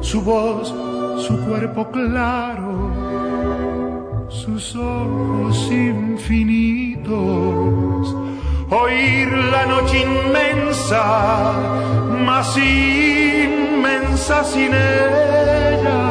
su 0.00 0.20
voz, 0.22 0.74
su 1.24 1.38
cuerpo 1.46 1.88
claro 1.92 2.87
ojos 4.74 5.70
infinitos, 5.70 7.14
oír 8.70 9.28
la 9.28 9.66
noche 9.66 10.00
inmensa, 10.02 11.52
más 12.24 12.56
inmensa 12.56 14.44
sin 14.44 14.72
ella, 14.74 16.02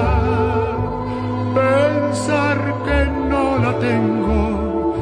pensar 1.53 2.57
que 2.85 3.05
no 3.29 3.57
la 3.59 3.79
tengo, 3.79 4.95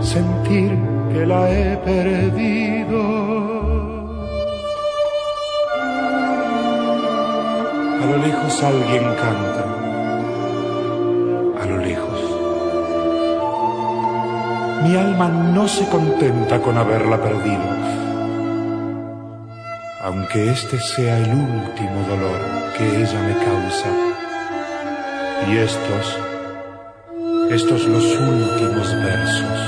sentir 0.00 0.78
que 1.12 1.26
la 1.26 1.50
he 1.50 1.76
perdido. 1.78 3.00
A 8.02 8.06
lo 8.06 8.16
lejos 8.18 8.62
alguien 8.62 9.04
canta 9.16 9.73
Mi 14.84 14.96
alma 14.96 15.28
no 15.28 15.66
se 15.66 15.88
contenta 15.88 16.60
con 16.60 16.76
haberla 16.76 17.20
perdido, 17.20 17.64
aunque 20.02 20.50
este 20.50 20.78
sea 20.78 21.18
el 21.18 21.30
último 21.30 22.02
dolor 22.06 22.40
que 22.76 23.02
ella 23.02 23.20
me 23.22 23.34
causa. 23.44 23.88
Y 25.48 25.56
estos 25.56 26.18
estos 27.50 27.86
los 27.86 28.04
últimos 28.04 28.94
versos 29.04 29.58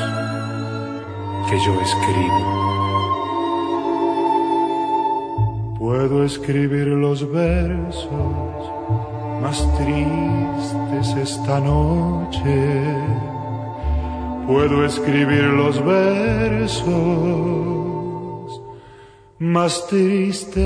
que 1.48 1.58
yo 1.64 1.80
escribo. 1.80 2.56
Puedo 5.78 6.24
escribir 6.24 6.88
los 6.88 7.30
versos 7.30 8.10
más 9.40 9.58
tristes 9.76 11.16
esta 11.16 11.60
noche. 11.60 13.35
Puedo 14.46 14.84
escribir 14.86 15.42
los 15.42 15.84
versos 15.84 16.86
más 19.40 19.86
tristes 19.88 20.64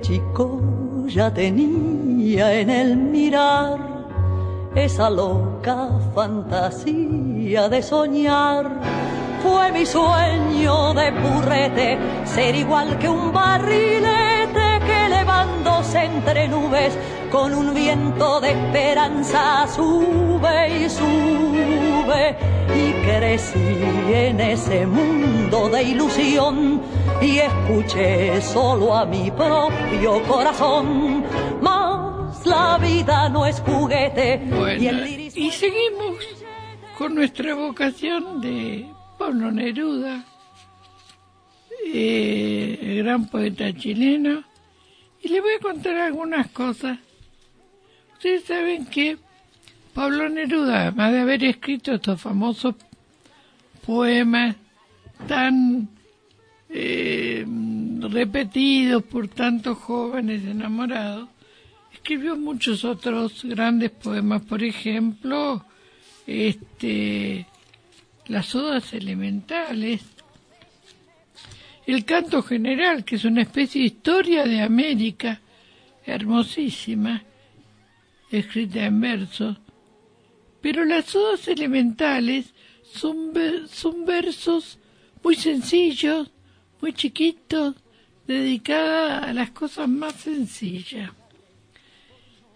Chico 0.00 0.60
ya 1.06 1.32
tenía 1.32 2.52
en 2.60 2.70
el 2.70 2.96
mirar 2.96 3.78
esa 4.74 5.10
loca 5.10 5.88
fantasía 6.14 7.68
de 7.68 7.82
soñar. 7.82 8.70
Fue 9.42 9.72
mi 9.72 9.84
sueño 9.84 10.94
de 10.94 11.10
burrete 11.10 11.98
ser 12.24 12.54
igual 12.56 12.98
que 12.98 13.08
un 13.08 13.32
barrilete 13.32 14.80
que 14.86 15.08
levándose 15.08 16.04
entre 16.04 16.48
nubes 16.48 16.96
con 17.30 17.54
un 17.54 17.74
viento 17.74 18.40
de 18.40 18.52
esperanza 18.52 19.66
sube 19.68 20.84
y 20.84 20.88
sube. 20.88 22.36
Y 22.74 22.92
crecí 23.06 24.12
en 24.12 24.40
ese 24.40 24.86
mundo 24.86 25.68
de 25.68 25.82
ilusión 25.82 26.80
y 27.20 27.38
escuché 27.38 28.40
solo 28.40 28.94
a 28.94 29.04
mi 29.04 29.30
propio 29.30 30.22
corazón. 30.24 31.24
Mas 31.60 32.44
la 32.46 32.78
vida 32.78 33.28
no 33.28 33.46
es 33.46 33.60
juguete. 33.60 34.40
y, 34.78 34.86
el 34.86 35.08
iris... 35.08 35.36
y 35.36 35.50
seguimos 35.50 36.16
con 36.98 37.14
nuestra 37.14 37.54
vocación 37.54 38.40
de 38.40 38.86
Pablo 39.18 39.50
Neruda, 39.50 40.24
eh, 41.86 42.78
el 42.82 43.04
gran 43.04 43.28
poeta 43.28 43.72
chileno. 43.72 44.44
Y 45.22 45.28
le 45.28 45.40
voy 45.40 45.52
a 45.54 45.60
contar 45.60 45.96
algunas 45.96 46.50
cosas. 46.50 46.98
Ustedes 48.14 48.44
saben 48.44 48.86
que 48.86 49.16
Pablo 49.94 50.28
Neruda, 50.28 50.82
además 50.82 51.12
de 51.12 51.20
haber 51.20 51.44
escrito 51.44 51.92
estos 51.92 52.20
famosos 52.20 52.74
poemas 53.86 54.56
tan 55.28 55.88
eh, 56.76 57.46
repetidos 58.00 59.04
por 59.04 59.28
tantos 59.28 59.78
jóvenes 59.78 60.42
enamorados, 60.44 61.28
escribió 61.92 62.34
muchos 62.34 62.84
otros 62.84 63.44
grandes 63.44 63.92
poemas, 63.92 64.42
por 64.42 64.60
ejemplo, 64.64 65.64
este, 66.26 67.46
las 68.26 68.52
odas 68.56 68.92
elementales, 68.92 70.02
el 71.86 72.04
canto 72.04 72.42
general, 72.42 73.04
que 73.04 73.16
es 73.16 73.24
una 73.24 73.42
especie 73.42 73.80
de 73.82 73.86
historia 73.86 74.44
de 74.44 74.60
América, 74.60 75.40
hermosísima, 76.04 77.22
escrita 78.32 78.84
en 78.84 79.00
versos, 79.00 79.58
pero 80.60 80.84
las 80.84 81.14
odas 81.14 81.46
elementales 81.46 82.52
son, 82.82 83.32
son 83.68 84.04
versos 84.04 84.80
muy 85.22 85.36
sencillos, 85.36 86.33
muy 86.84 86.92
chiquitos, 86.92 87.74
dedicadas 88.26 89.22
a 89.22 89.32
las 89.32 89.52
cosas 89.52 89.88
más 89.88 90.16
sencillas. 90.16 91.12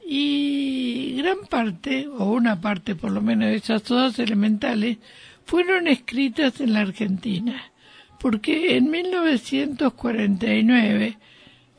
Y 0.07 1.15
gran 1.17 1.47
parte, 1.49 2.07
o 2.09 2.33
una 2.33 2.61
parte 2.61 2.95
por 2.95 3.11
lo 3.11 3.23
menos 3.23 3.49
de 3.49 3.57
esas 3.57 3.91
odas 3.91 4.19
elementales, 4.19 4.99
fueron 5.47 5.89
escritas 5.89 6.61
en 6.61 6.75
la 6.75 6.81
Argentina, 6.81 7.73
porque 8.21 8.77
en 8.77 8.91
1949 8.91 11.17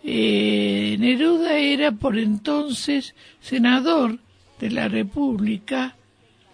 eh, 0.03 0.97
Neruda 0.99 1.55
era 1.55 1.91
por 1.91 2.17
entonces 2.17 3.13
senador 3.41 4.17
de 4.59 4.71
la 4.71 4.87
República 4.87 5.95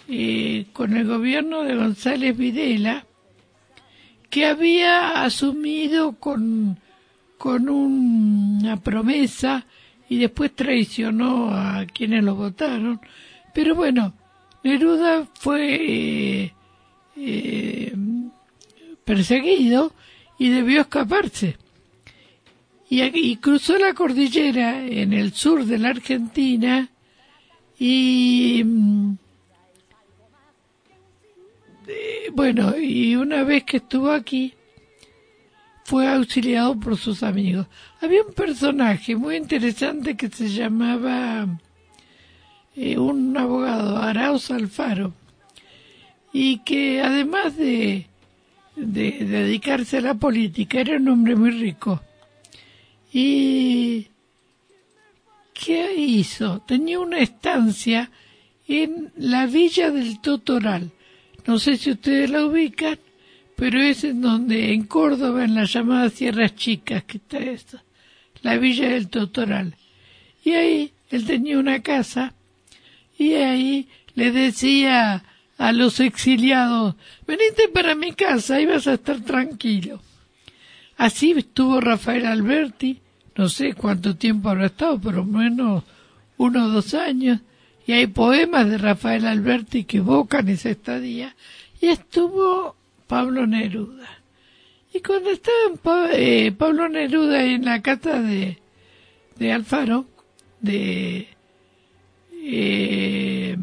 eh, 0.09 0.65
con 0.73 0.97
el 0.97 1.07
gobierno 1.07 1.63
de 1.63 1.77
González 1.77 2.35
Videla, 2.35 3.05
que 4.35 4.45
había 4.45 5.23
asumido 5.23 6.17
con, 6.19 6.77
con 7.37 7.69
una 7.69 8.75
promesa 8.81 9.65
y 10.09 10.17
después 10.17 10.53
traicionó 10.53 11.51
a 11.51 11.85
quienes 11.85 12.21
lo 12.21 12.35
votaron. 12.35 12.99
Pero 13.53 13.75
bueno, 13.75 14.13
Neruda 14.61 15.25
fue 15.39 16.51
eh, 17.15 17.95
perseguido 19.05 19.93
y 20.37 20.49
debió 20.49 20.81
escaparse. 20.81 21.55
Y, 22.89 23.03
y, 23.03 23.37
cruzó 23.37 23.77
la 23.77 23.93
cordillera 23.93 24.85
en 24.85 25.13
el 25.13 25.31
sur 25.31 25.63
de 25.63 25.77
la 25.77 25.91
Argentina 25.91 26.89
y 27.79 28.65
bueno, 32.33 32.77
y 32.77 33.15
una 33.15 33.43
vez 33.43 33.63
que 33.63 33.77
estuvo 33.77 34.11
aquí, 34.11 34.53
fue 35.85 36.07
auxiliado 36.07 36.79
por 36.79 36.97
sus 36.97 37.21
amigos. 37.21 37.67
Había 38.01 38.23
un 38.23 38.33
personaje 38.33 39.15
muy 39.15 39.35
interesante 39.35 40.17
que 40.17 40.29
se 40.29 40.49
llamaba 40.49 41.47
eh, 42.75 42.97
un 42.97 43.37
abogado, 43.37 43.97
Arauz 43.97 44.49
Alfaro, 44.49 45.13
y 46.33 46.57
que 46.59 47.01
además 47.01 47.55
de, 47.55 48.07
de, 48.75 49.11
dedicarse 49.25 49.97
a 49.97 50.01
la 50.01 50.15
política, 50.15 50.81
era 50.81 50.97
un 50.97 51.07
hombre 51.07 51.35
muy 51.35 51.51
rico. 51.51 52.01
¿Y 53.13 54.07
qué 55.53 55.93
hizo? 55.95 56.61
Tenía 56.61 56.99
una 56.99 57.19
estancia 57.19 58.09
en 58.67 59.13
la 59.15 59.45
villa 59.45 59.91
del 59.91 60.19
Totoral. 60.19 60.91
No 61.45 61.59
sé 61.59 61.77
si 61.77 61.91
ustedes 61.91 62.29
la 62.29 62.45
ubican, 62.45 62.97
pero 63.55 63.81
es 63.81 64.03
en 64.03 64.21
donde, 64.21 64.73
en 64.73 64.83
Córdoba, 64.83 65.45
en 65.45 65.55
las 65.55 65.71
llamadas 65.71 66.13
Sierras 66.13 66.55
Chicas, 66.55 67.03
que 67.03 67.17
está 67.17 67.37
esta, 67.37 67.83
la 68.41 68.57
villa 68.57 68.89
del 68.89 69.09
Totoral. 69.09 69.75
Y 70.43 70.51
ahí 70.51 70.91
él 71.09 71.25
tenía 71.25 71.57
una 71.57 71.81
casa 71.81 72.33
y 73.17 73.33
ahí 73.33 73.87
le 74.15 74.31
decía 74.31 75.23
a 75.57 75.71
los 75.71 75.99
exiliados, 75.99 76.95
venite 77.25 77.69
para 77.69 77.95
mi 77.95 78.11
casa 78.11 78.59
y 78.59 78.65
vas 78.65 78.87
a 78.87 78.95
estar 78.95 79.21
tranquilo. 79.21 80.01
Así 80.97 81.31
estuvo 81.31 81.79
Rafael 81.79 82.25
Alberti, 82.25 82.99
no 83.35 83.49
sé 83.49 83.73
cuánto 83.73 84.15
tiempo 84.15 84.49
habrá 84.49 84.67
estado, 84.67 84.99
pero 84.99 85.25
menos 85.25 85.83
uno 86.37 86.65
o 86.65 86.69
dos 86.69 86.93
años, 86.93 87.39
y 87.85 87.93
hay 87.93 88.07
poemas 88.07 88.69
de 88.69 88.77
Rafael 88.77 89.25
Alberti 89.25 89.83
que 89.83 89.97
evocan 89.97 90.49
esa 90.49 90.69
estadía, 90.69 91.35
y 91.79 91.87
estuvo 91.87 92.75
Pablo 93.07 93.45
Neruda. 93.45 94.09
Y 94.93 95.01
cuando 95.01 95.29
estaba 95.29 96.09
eh, 96.13 96.51
Pablo 96.51 96.87
Neruda 96.89 97.43
en 97.43 97.65
la 97.65 97.81
cata 97.81 98.21
de, 98.21 98.57
de 99.37 99.51
Alfaro, 99.51 100.05
de 100.61 101.27
eh, 102.31 103.57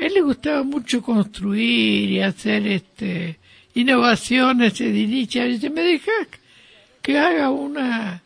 él 0.00 0.14
le 0.14 0.20
gustaba 0.20 0.62
mucho 0.62 1.02
construir 1.02 2.10
y 2.10 2.20
hacer 2.20 2.66
este 2.66 3.38
innovaciones, 3.74 4.74
se 4.74 4.90
dirige, 4.90 5.44
dice, 5.46 5.70
me 5.70 5.82
dejas 5.82 6.28
que 7.02 7.18
haga 7.18 7.50
una 7.50 8.22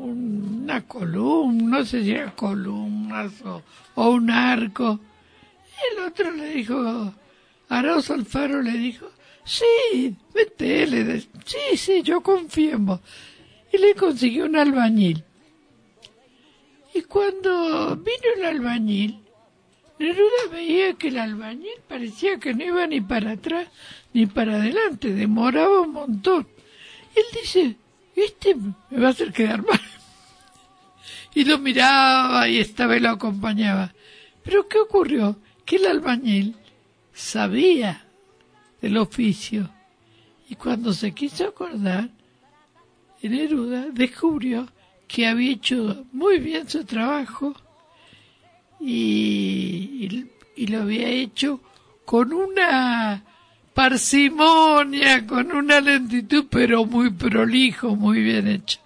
una 0.00 0.82
columna, 0.86 1.78
no 1.78 1.84
sé 1.84 2.02
si 2.02 2.12
era 2.12 2.34
columnas 2.34 3.32
o, 3.44 3.62
un 4.08 4.30
arco. 4.30 4.98
Y 5.68 5.94
el 5.94 6.04
otro 6.06 6.30
le 6.32 6.54
dijo, 6.54 7.14
Arauz 7.68 8.10
Alfaro 8.10 8.62
le 8.62 8.72
dijo, 8.72 9.10
sí, 9.44 10.16
vete, 10.34 10.86
le 10.86 11.20
sí, 11.20 11.76
sí, 11.76 12.02
yo 12.02 12.22
confío 12.22 12.76
en. 12.76 13.00
Y 13.72 13.78
le 13.78 13.94
consiguió 13.94 14.46
un 14.46 14.56
albañil. 14.56 15.22
Y 16.94 17.02
cuando 17.02 17.96
vino 17.96 18.28
el 18.36 18.44
albañil, 18.44 19.20
Neruda 19.98 20.48
veía 20.50 20.94
que 20.94 21.08
el 21.08 21.18
albañil 21.18 21.78
parecía 21.86 22.38
que 22.40 22.54
no 22.54 22.64
iba 22.64 22.86
ni 22.86 23.00
para 23.00 23.32
atrás 23.32 23.68
ni 24.12 24.26
para 24.26 24.56
adelante, 24.56 25.12
demoraba 25.12 25.82
un 25.82 25.92
montón. 25.92 26.48
Él 27.14 27.24
dice, 27.40 27.76
este 28.16 28.54
me 28.54 29.00
va 29.00 29.08
a 29.08 29.10
hacer 29.10 29.32
quedar 29.32 29.62
mal. 29.62 29.80
Y 31.34 31.44
lo 31.44 31.58
miraba 31.58 32.48
y 32.48 32.58
esta 32.58 32.86
vez 32.86 33.00
lo 33.00 33.10
acompañaba. 33.10 33.94
Pero 34.42 34.66
¿qué 34.68 34.78
ocurrió? 34.78 35.36
Que 35.64 35.76
el 35.76 35.86
albañil 35.86 36.56
sabía 37.12 38.04
del 38.80 38.96
oficio. 38.96 39.70
Y 40.48 40.56
cuando 40.56 40.92
se 40.92 41.12
quiso 41.12 41.46
acordar, 41.46 42.10
Neruda 43.22 43.86
descubrió 43.90 44.66
que 45.06 45.26
había 45.26 45.52
hecho 45.52 46.06
muy 46.12 46.38
bien 46.38 46.68
su 46.68 46.84
trabajo 46.84 47.54
y, 48.80 50.26
y, 50.56 50.66
lo 50.68 50.82
había 50.82 51.08
hecho 51.08 51.60
con 52.04 52.32
una 52.32 53.22
parsimonia, 53.74 55.26
con 55.26 55.52
una 55.52 55.80
lentitud, 55.80 56.46
pero 56.50 56.84
muy 56.84 57.10
prolijo, 57.10 57.96
muy 57.96 58.22
bien 58.22 58.48
hecho. 58.48 58.80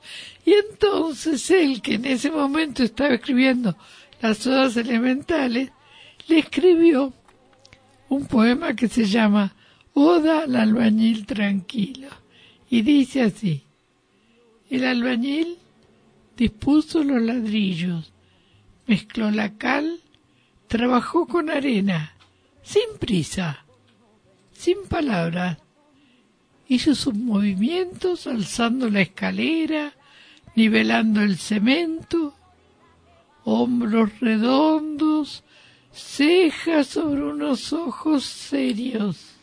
Y 0.45 0.53
entonces 0.53 1.51
él, 1.51 1.81
que 1.81 1.95
en 1.95 2.05
ese 2.05 2.31
momento 2.31 2.83
estaba 2.83 3.15
escribiendo 3.15 3.77
las 4.21 4.47
odas 4.47 4.77
elementales, 4.77 5.71
le 6.29 6.39
escribió 6.39 7.13
un 8.09 8.27
poema 8.27 8.75
que 8.75 8.89
se 8.89 9.07
llama 9.07 9.55
Oda 9.95 10.43
al 10.45 10.57
albañil 10.57 11.27
tranquilo. 11.27 12.09
Y 12.69 12.83
dice 12.83 13.23
así, 13.23 13.63
el 14.71 14.85
albañil 14.85 15.59
dispuso 16.37 17.05
los 17.05 17.23
ladrillos, 17.23 18.13
mezcló 18.87 19.31
la 19.31 19.57
cal, 19.57 20.01
trabajó 20.67 21.27
con 21.27 21.51
arena, 21.51 22.15
sin 22.63 22.99
prisa, 22.99 23.64
sin 24.65 24.87
palabras. 24.89 25.59
Hizo 26.67 26.95
sus 26.95 27.13
movimientos 27.13 28.27
alzando 28.27 28.89
la 28.89 29.03
escalera, 29.03 29.93
nivelando 30.57 31.21
el 31.21 31.37
cemento, 31.37 32.35
hombros 33.45 34.19
redondos, 34.21 35.45
cejas 35.93 36.87
sobre 36.87 37.25
unos 37.25 37.75
ojos 37.75 38.25
serios. 38.25 39.35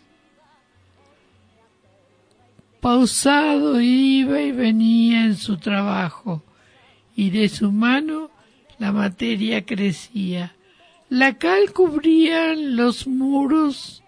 Pausado 2.79 3.79
iba 3.79 4.41
y 4.41 4.51
venía 4.51 5.25
en 5.25 5.35
su 5.35 5.57
trabajo, 5.57 6.41
y 7.15 7.29
de 7.29 7.47
su 7.47 7.71
mano 7.71 8.31
la 8.79 8.91
materia 8.91 9.67
crecía. 9.67 10.55
La 11.09 11.37
cal 11.37 11.73
cubría 11.73 12.55
los 12.55 13.05
muros, 13.05 14.00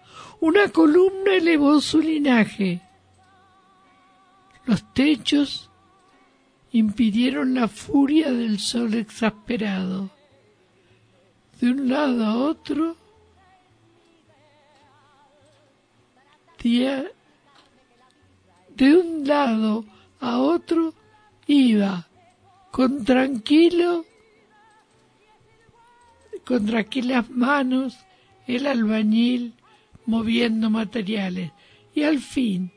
una 0.44 0.68
columna 0.68 1.36
elevó 1.36 1.80
su 1.80 2.02
linaje. 2.02 2.82
Los 4.66 4.92
techos 4.92 5.70
impidieron 6.70 7.54
la 7.54 7.66
furia 7.66 8.30
del 8.30 8.58
sol 8.58 8.92
exasperado. 8.92 10.10
De 11.58 11.70
un 11.70 11.88
lado 11.88 12.26
a 12.26 12.36
otro, 12.36 12.94
de 16.62 17.10
un 18.80 19.26
lado 19.26 19.86
a 20.20 20.40
otro 20.40 20.92
iba 21.46 22.06
con 22.70 23.02
tranquilo, 23.02 24.04
con 26.44 26.66
tranquilas 26.66 27.30
manos, 27.30 27.96
el 28.46 28.66
albañil 28.66 29.54
moviendo 30.06 30.70
materiales. 30.70 31.52
Y 31.94 32.02
al 32.02 32.18
fin, 32.18 32.72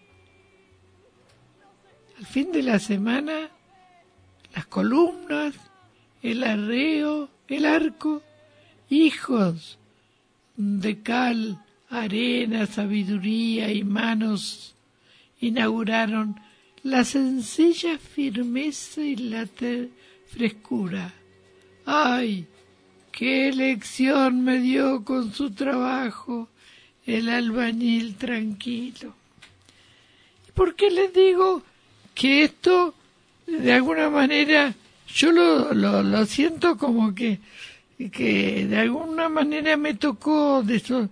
al 2.18 2.26
fin 2.26 2.52
de 2.52 2.64
la 2.64 2.80
semana, 2.80 3.50
las 4.54 4.66
columnas, 4.68 5.56
el 6.22 6.44
arreo, 6.44 7.30
el 7.48 7.66
arco, 7.66 8.22
hijos 8.90 9.78
de 10.56 11.02
cal, 11.02 11.64
arena, 11.90 12.66
sabiduría 12.66 13.72
y 13.72 13.84
manos, 13.84 14.76
inauguraron 15.40 16.40
la 16.84 17.04
sencilla 17.04 17.98
firmeza 17.98 19.02
y 19.02 19.16
la 19.16 19.48
frescura. 20.28 21.14
¡Ay! 21.86 22.48
¡Qué 23.12 23.52
lección 23.52 24.44
me 24.44 24.60
dio 24.60 25.04
con 25.04 25.34
su 25.34 25.52
trabajo 25.52 26.50
el 27.08 27.30
albañil 27.30 28.16
tranquilo! 28.16 29.16
¿Y 30.48 30.52
por 30.52 30.76
qué 30.76 30.92
les 30.92 31.14
digo 31.14 31.64
que 32.14 32.44
esto, 32.44 32.94
de 33.48 33.74
alguna 33.74 34.10
manera, 34.10 34.76
yo 35.08 35.32
lo, 35.32 35.74
lo, 35.74 36.04
lo 36.04 36.26
siento 36.26 36.78
como 36.78 37.16
que, 37.16 37.40
que 38.12 38.66
de 38.68 38.78
alguna 38.78 39.30
manera 39.30 39.78
me 39.78 39.94
tocó 39.94 40.62
de, 40.64 40.76
eso 40.76 41.10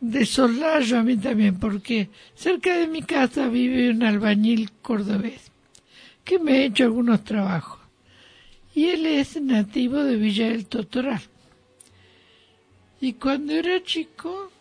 de 0.00 0.24
soslayo 0.26 0.98
a 0.98 1.02
mí 1.02 1.16
también, 1.16 1.58
porque 1.58 2.08
cerca 2.34 2.76
de 2.76 2.86
mi 2.86 3.02
casa 3.02 3.48
vive 3.48 3.90
un 3.90 4.02
albañil 4.02 4.70
cordobés 4.82 5.52
que 6.24 6.38
me 6.38 6.52
ha 6.52 6.64
hecho 6.64 6.84
algunos 6.84 7.24
trabajos. 7.24 7.80
Y 8.74 8.86
él 8.86 9.06
es 9.06 9.40
nativo 9.40 10.02
de 10.02 10.16
Villa 10.16 10.48
del 10.48 10.66
Totoral. 10.66 11.20
Y 13.00 13.14
cuando 13.14 13.52
era 13.52 13.82
chico, 13.82 14.51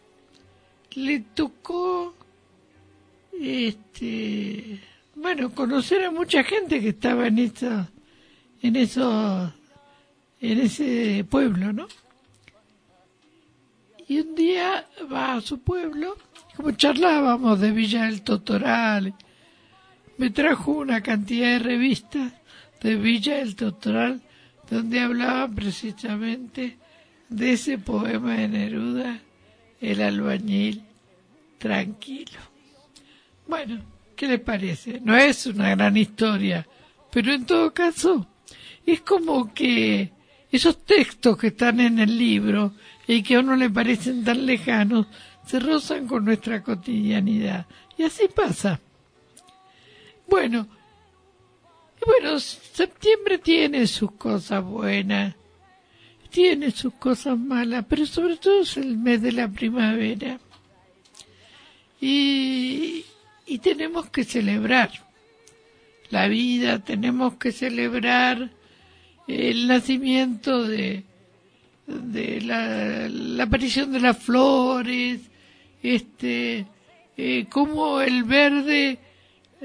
le 0.95 1.19
tocó, 1.33 2.13
este, 3.39 4.79
bueno, 5.15 5.51
conocer 5.53 6.03
a 6.05 6.11
mucha 6.11 6.43
gente 6.43 6.81
que 6.81 6.89
estaba 6.89 7.27
en 7.27 7.39
esa, 7.39 7.89
en 8.61 8.75
eso, 8.75 9.53
en 10.39 10.59
ese 10.59 11.25
pueblo, 11.29 11.73
¿no? 11.73 11.87
Y 14.07 14.19
un 14.19 14.35
día 14.35 14.87
va 15.11 15.35
a 15.35 15.41
su 15.41 15.59
pueblo, 15.59 16.17
como 16.55 16.71
charlábamos 16.71 17.59
de 17.59 17.71
Villa 17.71 18.05
del 18.05 18.23
Totoral, 18.23 19.13
me 20.17 20.29
trajo 20.29 20.71
una 20.71 21.01
cantidad 21.01 21.47
de 21.47 21.59
revistas 21.59 22.33
de 22.81 22.95
Villa 22.95 23.37
del 23.37 23.55
Totoral 23.55 24.21
donde 24.69 24.99
hablaban 24.99 25.53
precisamente 25.53 26.77
de 27.29 27.53
ese 27.53 27.77
poema 27.77 28.35
de 28.35 28.47
Neruda, 28.47 29.19
El 29.81 30.01
albañil 30.01 30.83
tranquilo. 31.57 32.39
Bueno, 33.47 33.81
¿qué 34.15 34.27
le 34.27 34.39
parece? 34.39 35.01
No 35.01 35.17
es 35.17 35.45
una 35.47 35.71
gran 35.71 35.97
historia, 35.97 36.67
pero 37.11 37.33
en 37.33 37.45
todo 37.45 37.73
caso 37.73 38.27
es 38.85 39.01
como 39.01 39.53
que 39.53 40.11
esos 40.51 40.83
textos 40.85 41.37
que 41.37 41.47
están 41.47 41.79
en 41.79 41.99
el 41.99 42.17
libro 42.17 42.73
y 43.07 43.23
que 43.23 43.35
a 43.35 43.39
uno 43.39 43.55
le 43.55 43.69
parecen 43.69 44.23
tan 44.23 44.45
lejanos, 44.45 45.07
se 45.45 45.59
rozan 45.59 46.07
con 46.07 46.25
nuestra 46.25 46.61
cotidianidad. 46.61 47.65
Y 47.97 48.03
así 48.03 48.27
pasa. 48.33 48.79
Bueno, 50.27 50.67
bueno, 52.05 52.39
septiembre 52.39 53.37
tiene 53.37 53.85
sus 53.87 54.13
cosas 54.13 54.63
buenas, 54.63 55.35
tiene 56.31 56.71
sus 56.71 56.93
cosas 56.93 57.37
malas, 57.37 57.85
pero 57.87 58.05
sobre 58.05 58.37
todo 58.37 58.61
es 58.61 58.77
el 58.77 58.97
mes 58.97 59.21
de 59.21 59.33
la 59.33 59.47
primavera. 59.47 60.39
Y, 61.99 63.05
y 63.45 63.59
tenemos 63.59 64.09
que 64.09 64.23
celebrar 64.23 64.89
la 66.09 66.27
vida, 66.27 66.79
tenemos 66.79 67.35
que 67.35 67.51
celebrar 67.51 68.49
el 69.27 69.67
nacimiento 69.67 70.67
de, 70.67 71.03
de 71.85 72.41
la, 72.41 73.43
aparición 73.43 73.91
de 73.91 73.99
las 73.99 74.17
flores, 74.17 75.21
este, 75.83 76.65
eh, 77.17 77.45
cómo 77.49 78.01
el 78.01 78.23
verde 78.23 78.99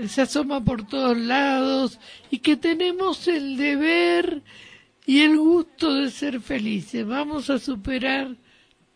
se 0.09 0.23
asoma 0.23 0.63
por 0.63 0.87
todos 0.87 1.17
lados 1.17 1.99
y 2.31 2.39
que 2.39 2.57
tenemos 2.57 3.29
el 3.29 3.57
deber 3.57 4.43
y 5.07 5.21
el 5.21 5.39
gusto 5.39 5.95
de 5.95 6.11
ser 6.11 6.41
felices. 6.41 7.07
Vamos 7.07 7.49
a 7.49 7.59
superar 7.59 8.35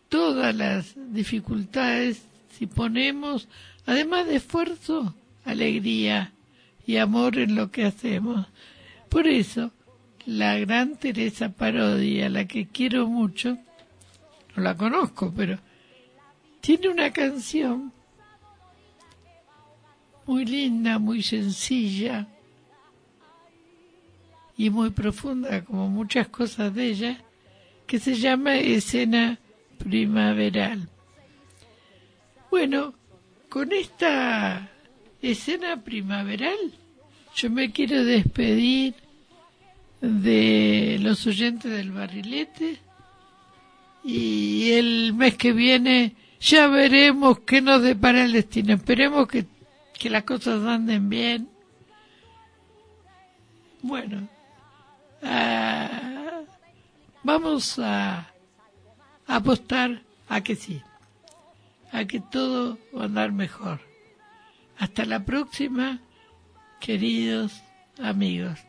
todas 0.09 0.53
las 0.53 0.93
dificultades 1.13 2.21
si 2.51 2.67
ponemos, 2.67 3.47
además 3.85 4.27
de 4.27 4.35
esfuerzo, 4.35 5.15
alegría 5.45 6.33
y 6.85 6.97
amor 6.97 7.39
en 7.39 7.55
lo 7.55 7.71
que 7.71 7.85
hacemos. 7.85 8.45
Por 9.07 9.27
eso, 9.27 9.71
la 10.25 10.57
gran 10.59 10.97
Teresa 10.97 11.49
Parodi, 11.49 12.21
a 12.21 12.29
la 12.29 12.45
que 12.45 12.67
quiero 12.67 13.07
mucho, 13.07 13.57
no 14.55 14.63
la 14.63 14.75
conozco, 14.75 15.33
pero 15.35 15.57
tiene 16.59 16.89
una 16.89 17.11
canción 17.11 17.93
muy 20.27 20.45
linda, 20.45 20.99
muy 20.99 21.23
sencilla 21.23 22.27
y 24.61 24.69
muy 24.69 24.91
profunda, 24.91 25.65
como 25.65 25.89
muchas 25.89 26.27
cosas 26.27 26.75
de 26.75 26.85
ella, 26.85 27.17
que 27.87 27.97
se 27.97 28.13
llama 28.13 28.57
Escena 28.57 29.39
Primaveral. 29.79 30.87
Bueno, 32.51 32.93
con 33.49 33.71
esta 33.71 34.69
escena 35.19 35.83
primaveral 35.83 36.59
yo 37.35 37.49
me 37.49 37.71
quiero 37.71 38.05
despedir 38.05 38.93
de 39.99 40.99
los 41.01 41.25
oyentes 41.25 41.71
del 41.71 41.89
barrilete 41.91 42.77
y 44.03 44.73
el 44.73 45.13
mes 45.15 45.37
que 45.37 45.53
viene 45.53 46.15
ya 46.39 46.67
veremos 46.67 47.39
qué 47.39 47.61
nos 47.61 47.81
depara 47.81 48.25
el 48.25 48.33
destino. 48.33 48.75
Esperemos 48.75 49.27
que, 49.27 49.47
que 49.97 50.11
las 50.11 50.21
cosas 50.23 50.63
anden 50.67 51.09
bien. 51.09 51.49
Bueno, 53.81 54.27
ah, 55.23 56.41
vamos 57.23 57.79
a 57.79 58.27
apostar 59.27 60.01
a 60.27 60.41
que 60.41 60.55
sí, 60.55 60.81
a 61.91 62.05
que 62.05 62.19
todo 62.19 62.77
va 62.95 63.03
a 63.03 63.05
andar 63.05 63.31
mejor. 63.31 63.79
Hasta 64.77 65.05
la 65.05 65.25
próxima, 65.25 65.99
queridos 66.79 67.61
amigos. 67.99 68.59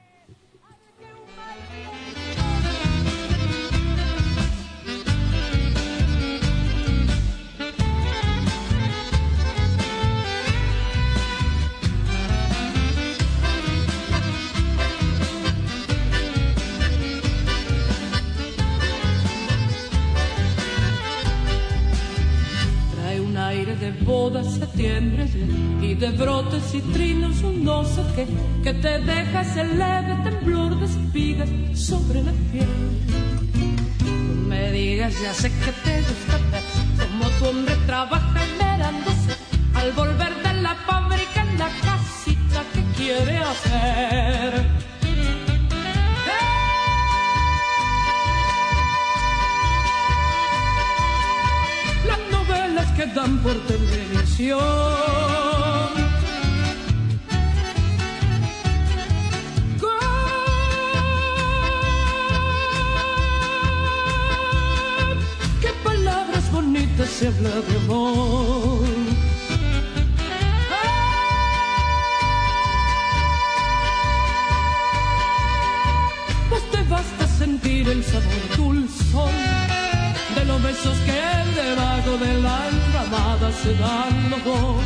De 23.93 24.05
boda 24.05 24.45
septiembre 24.45 25.27
y 25.81 25.95
de 25.95 26.11
brotes 26.11 26.75
y 26.75 26.81
trinos 26.93 27.43
un 27.43 27.65
no 27.65 27.85
sé 27.85 28.03
qué 28.15 28.27
que 28.63 28.75
te 28.75 28.99
deja 29.01 29.41
ese 29.43 29.65
leve 29.65 30.17
temblor 30.25 30.79
de 30.79 30.87
espigas 30.87 31.49
sobre 31.75 32.23
la 32.23 32.33
piel. 32.51 32.69
No 34.05 34.49
me 34.49 34.73
digas, 34.73 35.15
ya 35.23 35.35
sé 35.35 35.51
que 35.51 35.73
te 35.85 36.01
gusta 36.01 36.39
ver 36.51 36.63
como 36.99 37.29
tu 37.39 37.45
hombre 37.47 37.75
trabaja 37.87 38.41
mirándose 38.59 39.33
al 39.75 39.93
volver 39.93 40.35
de 40.43 40.63
la 40.63 40.75
fábrica 40.87 41.43
en 41.43 41.59
la 41.59 41.69
casita 41.69 42.63
que 42.73 42.83
quiere 42.97 43.39
hacer. 43.39 44.92
Que 52.97 53.07
dan 53.07 53.39
por 53.39 53.55
televisión. 53.67 54.61
¿Qué 65.61 65.71
palabras 65.85 66.53
bonitas 66.53 67.09
se 67.09 67.29
habla 67.29 67.51
de 67.51 67.77
amor? 67.85 68.87
Pues 76.51 76.89
basta 76.89 77.27
sentir 77.27 77.89
el 77.89 78.05
sabor 78.05 78.57
dulzón 78.57 78.99
de 78.99 79.02
los 80.53 80.63
besos 80.63 80.99
que 81.07 81.61
debajo 81.61 82.19
de 82.19 82.35
la 82.43 82.69
enramada 82.69 83.53
se 83.53 83.75
dan 83.75 84.31
los 84.31 84.45
dos. 84.45 84.85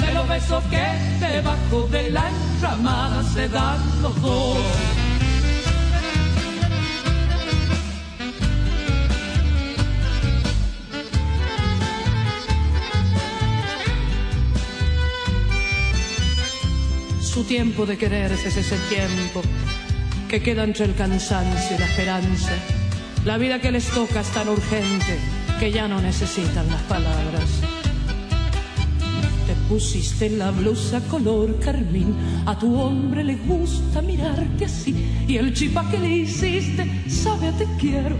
De 0.00 0.12
los 0.14 0.28
besos 0.28 0.64
que 0.70 0.86
debajo 1.26 1.88
de 1.90 2.10
la 2.10 2.28
enramada 2.28 3.22
se 3.34 3.48
dan 3.48 3.80
los 4.02 4.22
dos. 4.22 4.58
Su 17.20 17.44
tiempo 17.44 17.86
de 17.86 17.96
quererse 17.96 18.48
es 18.48 18.56
ese 18.58 18.76
tiempo 18.88 19.42
que 20.28 20.40
queda 20.42 20.62
entre 20.64 20.84
el 20.84 20.94
cansancio 20.94 21.76
y 21.76 21.80
la 21.80 21.86
esperanza 21.86 22.52
la 23.24 23.38
vida 23.38 23.60
que 23.60 23.70
les 23.70 23.88
toca 23.88 24.20
es 24.20 24.28
tan 24.28 24.48
urgente 24.48 25.18
que 25.60 25.70
ya 25.70 25.86
no 25.86 26.00
necesitan 26.00 26.66
las 26.68 26.82
palabras. 26.82 27.60
Te 29.46 29.54
pusiste 29.68 30.30
la 30.30 30.50
blusa 30.50 31.00
color 31.08 31.58
carmín, 31.60 32.16
a 32.46 32.58
tu 32.58 32.74
hombre 32.80 33.22
le 33.22 33.36
gusta 33.36 34.02
mirarte 34.02 34.64
así, 34.64 35.24
y 35.28 35.36
el 35.36 35.54
chipa 35.54 35.88
que 35.90 35.98
le 35.98 36.08
hiciste 36.08 37.08
sabe 37.08 37.52
te 37.52 37.66
quiero, 37.78 38.16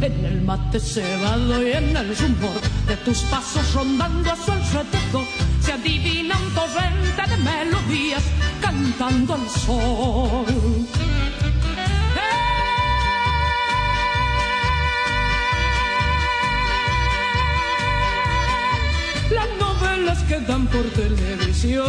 En 0.00 0.24
el 0.24 0.42
mate 0.42 0.80
cebado 0.80 1.66
y 1.66 1.72
en 1.72 1.96
el 1.96 2.16
rumor 2.16 2.60
de 2.88 2.96
tus 3.04 3.22
pasos 3.22 3.74
rondando 3.74 4.32
a 4.32 4.36
su 4.36 4.52
alrededor, 4.52 5.26
se 5.60 5.72
adivina 5.72 6.36
un 6.38 6.54
torrente 6.54 7.22
de 7.30 7.36
melodías 7.36 8.22
cantando 8.60 9.34
al 9.34 9.48
sol. 9.48 10.82
Que 20.20 20.40
dan 20.40 20.66
por 20.66 20.84
televisión. 20.90 21.86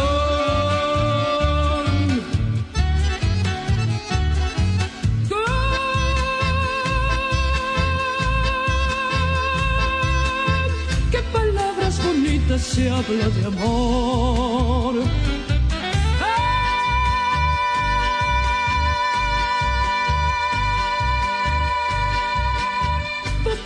¿Qué 11.10 11.20
palabras 11.32 12.04
bonitas 12.04 12.62
se 12.62 12.90
habla 12.90 13.28
de 13.28 13.44
amor? 13.46 14.94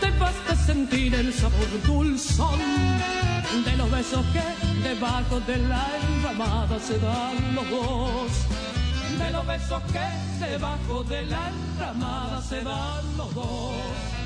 Te 0.00 0.10
basta 0.18 0.54
sentir 0.54 1.14
el 1.14 1.32
sabor 1.32 1.70
dulzón 1.86 2.60
de 3.64 3.76
los 3.76 3.90
besos 3.90 4.24
que 4.32 4.88
debajo 4.88 5.40
de 5.40 5.56
la 5.56 5.86
enramada 6.02 6.78
se 6.78 6.98
dan 6.98 7.54
los 7.54 7.68
dos. 7.70 8.32
De 9.18 9.30
los 9.30 9.46
besos 9.46 9.82
que 9.92 10.46
debajo 10.46 11.04
de 11.04 11.26
la 11.26 11.48
enramada 11.48 12.42
se 12.42 12.62
dan 12.62 13.16
los 13.16 13.34
dos. 13.34 14.17